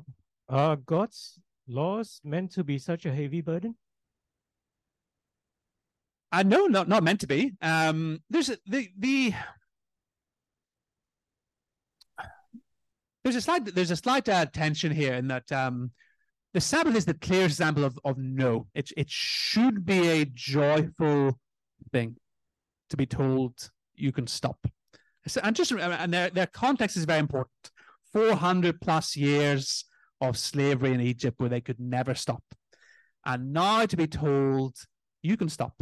[0.49, 3.75] are God's laws meant to be such a heavy burden?
[6.33, 7.53] Uh, no, not not meant to be.
[7.61, 9.35] Um, there's a, the the
[13.23, 15.91] there's a slight there's a slight uh, tension here in that um,
[16.57, 18.67] the Sabbath is the clearest example of of no.
[18.75, 21.39] It it should be a joyful
[21.93, 22.17] thing
[22.89, 23.53] to be told
[23.95, 24.67] you can stop.
[25.27, 27.51] So, and just uh, and their their context is very important.
[28.11, 29.85] Four hundred plus years
[30.23, 32.43] of slavery in Egypt where they could never stop,
[33.27, 34.77] and now to be told
[35.21, 35.75] you can stop.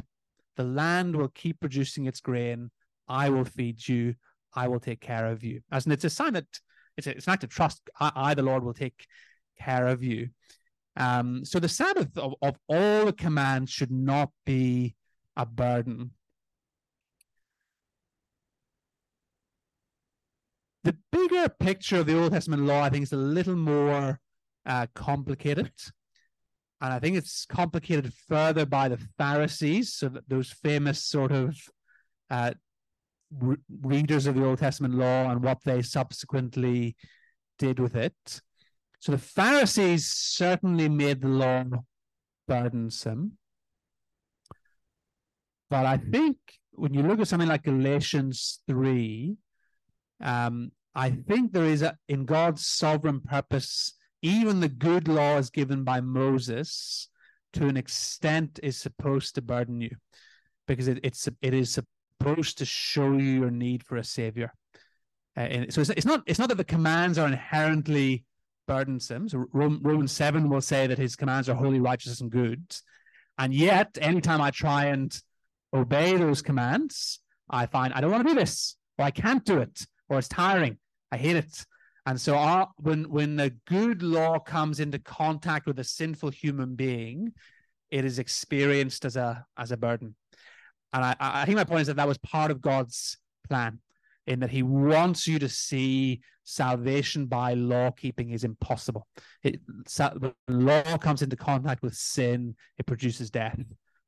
[0.56, 2.72] The land will keep producing its grain.
[3.06, 4.16] I will feed you.
[4.52, 5.60] I will take care of you.
[5.70, 6.46] As in, it's a sign that
[6.96, 7.88] it's, a, it's an act of trust.
[8.00, 9.06] I, I, the Lord, will take
[9.60, 10.30] care of you.
[10.96, 14.94] Um, so the Sabbath of, of all the commands should not be
[15.36, 16.12] a burden.
[20.84, 24.20] The bigger picture of the Old Testament law, I think, is a little more
[24.66, 25.72] uh, complicated.
[26.80, 31.56] And I think it's complicated further by the Pharisees, so that those famous sort of
[32.30, 32.52] uh,
[33.40, 36.96] re- readers of the Old Testament law and what they subsequently
[37.58, 38.42] did with it.
[39.04, 41.64] So the Pharisees certainly made the law
[42.48, 43.32] burdensome.
[45.68, 46.38] But I think
[46.72, 49.36] when you look at something like Galatians 3,
[50.22, 55.50] um, I think there is a, in God's sovereign purpose, even the good law is
[55.50, 57.10] given by Moses,
[57.52, 59.94] to an extent, is supposed to burden you,
[60.66, 61.78] because it, it's it is
[62.18, 64.50] supposed to show you your need for a savior.
[65.36, 68.24] Uh, and so it's, it's not it's not that the commands are inherently
[68.66, 69.28] burdensome.
[69.28, 72.62] So Romans seven will say that his commands are holy, righteous, and good,
[73.38, 75.16] and yet anytime I try and
[75.72, 77.20] obey those commands,
[77.50, 80.28] I find I don't want to do this, or I can't do it, or it's
[80.28, 80.78] tiring.
[81.10, 81.64] I hate it.
[82.06, 86.74] And so our, when when the good law comes into contact with a sinful human
[86.74, 87.32] being,
[87.90, 90.14] it is experienced as a as a burden.
[90.92, 93.16] And I, I think my point is that that was part of God's
[93.48, 93.80] plan,
[94.26, 99.06] in that He wants you to see salvation by law keeping is impossible.
[99.42, 99.60] It,
[100.18, 103.58] when law comes into contact with sin, it produces death.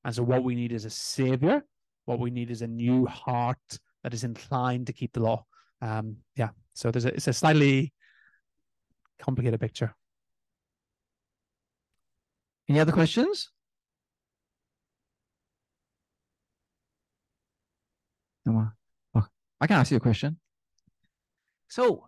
[0.05, 1.65] And so, what we need is a savior.
[2.05, 3.59] What we need is a new heart
[4.05, 5.45] that is inclined to keep the law.
[5.83, 6.51] Um, yeah.
[6.75, 7.93] So there's a, it's a slightly
[9.19, 9.95] complicated picture.
[12.69, 13.51] Any other questions?
[18.45, 18.71] No
[19.15, 19.27] Oh,
[19.61, 20.39] I can ask you a question.
[21.69, 22.05] So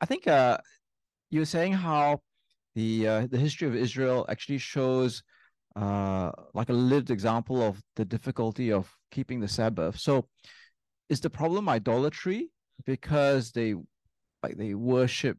[0.00, 0.58] I think uh,
[1.30, 2.20] you were saying how
[2.74, 5.22] the uh, the history of Israel actually shows
[5.76, 9.98] uh, like a lived example of the difficulty of keeping the Sabbath.
[9.98, 10.26] So
[11.08, 12.50] is the problem idolatry
[12.86, 13.74] because they
[14.42, 15.36] like they worship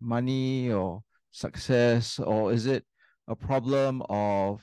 [0.00, 2.84] money or success, or is it
[3.28, 4.60] a problem of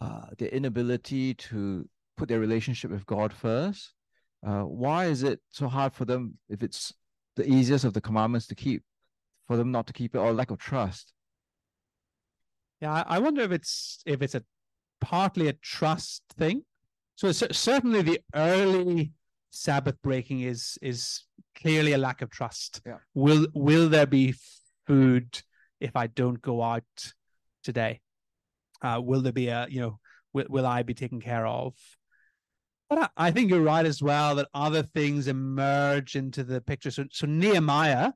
[0.00, 3.94] uh, their inability to put their relationship with God first?
[4.44, 6.92] Uh, why is it so hard for them if it's
[7.36, 8.82] the easiest of the commandments to keep
[9.46, 11.12] for them not to keep it or lack of trust?
[12.80, 14.42] Yeah, I wonder if it's if it's a
[15.00, 16.64] partly a trust thing.
[17.16, 19.12] So cer- certainly the early
[19.50, 22.82] Sabbath breaking is is clearly a lack of trust.
[22.84, 22.98] Yeah.
[23.14, 24.34] Will will there be
[24.86, 25.40] food
[25.80, 27.12] if I don't go out
[27.62, 28.00] today?
[28.82, 29.98] Uh, will there be a you know
[30.32, 31.74] will will I be taken care of?
[32.94, 36.90] But I, I think you're right as well that other things emerge into the picture.
[36.90, 38.12] So so Nehemiah,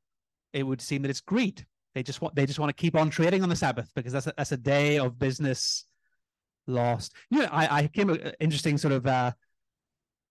[0.53, 1.67] it would seem that it's greed.
[1.95, 4.29] They just want they just want to keep on trading on the Sabbath because that's
[4.29, 5.85] a, that's a day of business
[6.67, 7.15] lost.
[7.31, 9.33] You know, I I came an interesting sort of uh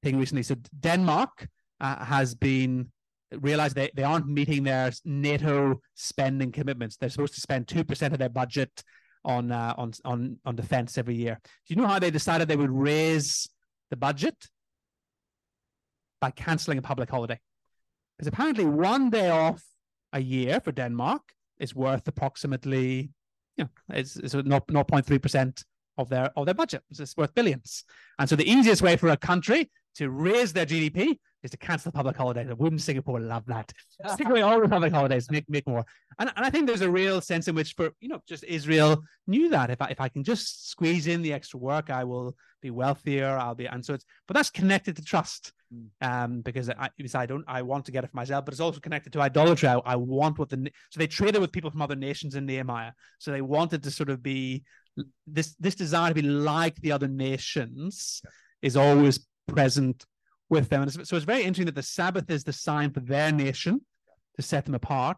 [0.02, 0.44] thing recently.
[0.44, 1.48] So Denmark
[1.82, 2.92] uh, has been
[3.32, 6.96] realized they, they aren't meeting their NATO spending commitments.
[6.96, 8.84] They're supposed to spend two percent of their budget
[9.26, 11.38] on uh, on on on defense every year.
[11.44, 13.50] Do you know how they decided they would raise
[13.90, 14.36] the budget?
[16.20, 17.40] By canceling a public holiday.
[18.18, 19.64] Because apparently one day off
[20.14, 21.22] a year for Denmark
[21.60, 23.12] is worth approximately,
[23.56, 25.64] you know, it's, it's 0.3 percent
[25.98, 26.84] of their of their budget.
[26.90, 27.84] It's worth billions.
[28.20, 31.92] And so the easiest way for a country to raise their GDP is to cancel
[31.92, 32.48] the public holidays.
[32.58, 33.72] Wouldn't Singapore love that?
[34.14, 35.86] Stick away all the public holidays, make make more.
[36.20, 39.04] And, and I think there's a real sense in which for you know just Israel
[39.28, 42.36] knew that if I if I can just squeeze in the extra work, I will
[42.62, 43.38] be wealthier.
[43.38, 45.54] I'll be and so it's but that's connected to trust.
[46.00, 48.62] Um, because I because I don't I want to get it for myself, but it's
[48.62, 49.68] also connected to idolatry.
[49.68, 52.94] I, I want what the so they traded with people from other nations in Nehemiah.
[53.20, 54.64] So they wanted to sort of be
[55.26, 58.22] this this desire to be like the other nations
[58.62, 60.06] is always present
[60.50, 60.84] with them.
[60.84, 63.82] And so it's very interesting that the Sabbath is the sign for their nation
[64.36, 65.18] to set them apart.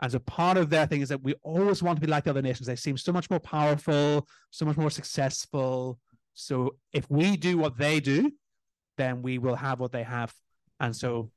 [0.00, 2.30] And so part of their thing is that we always want to be like the
[2.30, 2.66] other nations.
[2.66, 5.98] They seem so much more powerful, so much more successful.
[6.32, 8.32] So if we do what they do,
[8.96, 10.32] then we will have what they have.
[10.80, 11.30] And so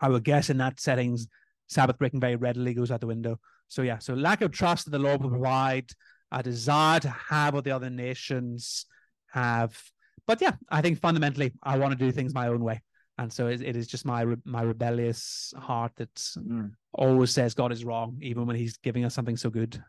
[0.00, 1.26] I would guess in that settings,
[1.68, 3.40] Sabbath breaking very readily goes out the window.
[3.68, 5.90] So yeah, so lack of trust that the Lord will provide,
[6.32, 8.84] a desire to have what the other nations
[9.30, 9.80] have.
[10.26, 12.82] But yeah, I think fundamentally I want to do things my own way.
[13.18, 16.72] And so it, it is just my re- my rebellious heart that Mm.
[16.92, 19.82] always says God is wrong, even when He's giving us something so good.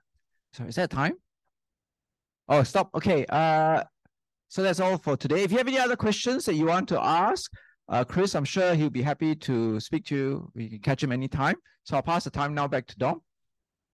[0.53, 1.13] So is that time?
[2.47, 2.89] Oh, stop.
[2.95, 3.25] Okay.
[3.27, 3.83] Uh,
[4.47, 5.43] so that's all for today.
[5.43, 7.51] If you have any other questions that you want to ask,
[7.89, 10.51] uh, Chris, I'm sure he'll be happy to speak to you.
[10.55, 11.55] We can catch him anytime.
[11.83, 13.21] So I'll pass the time now back to Dom.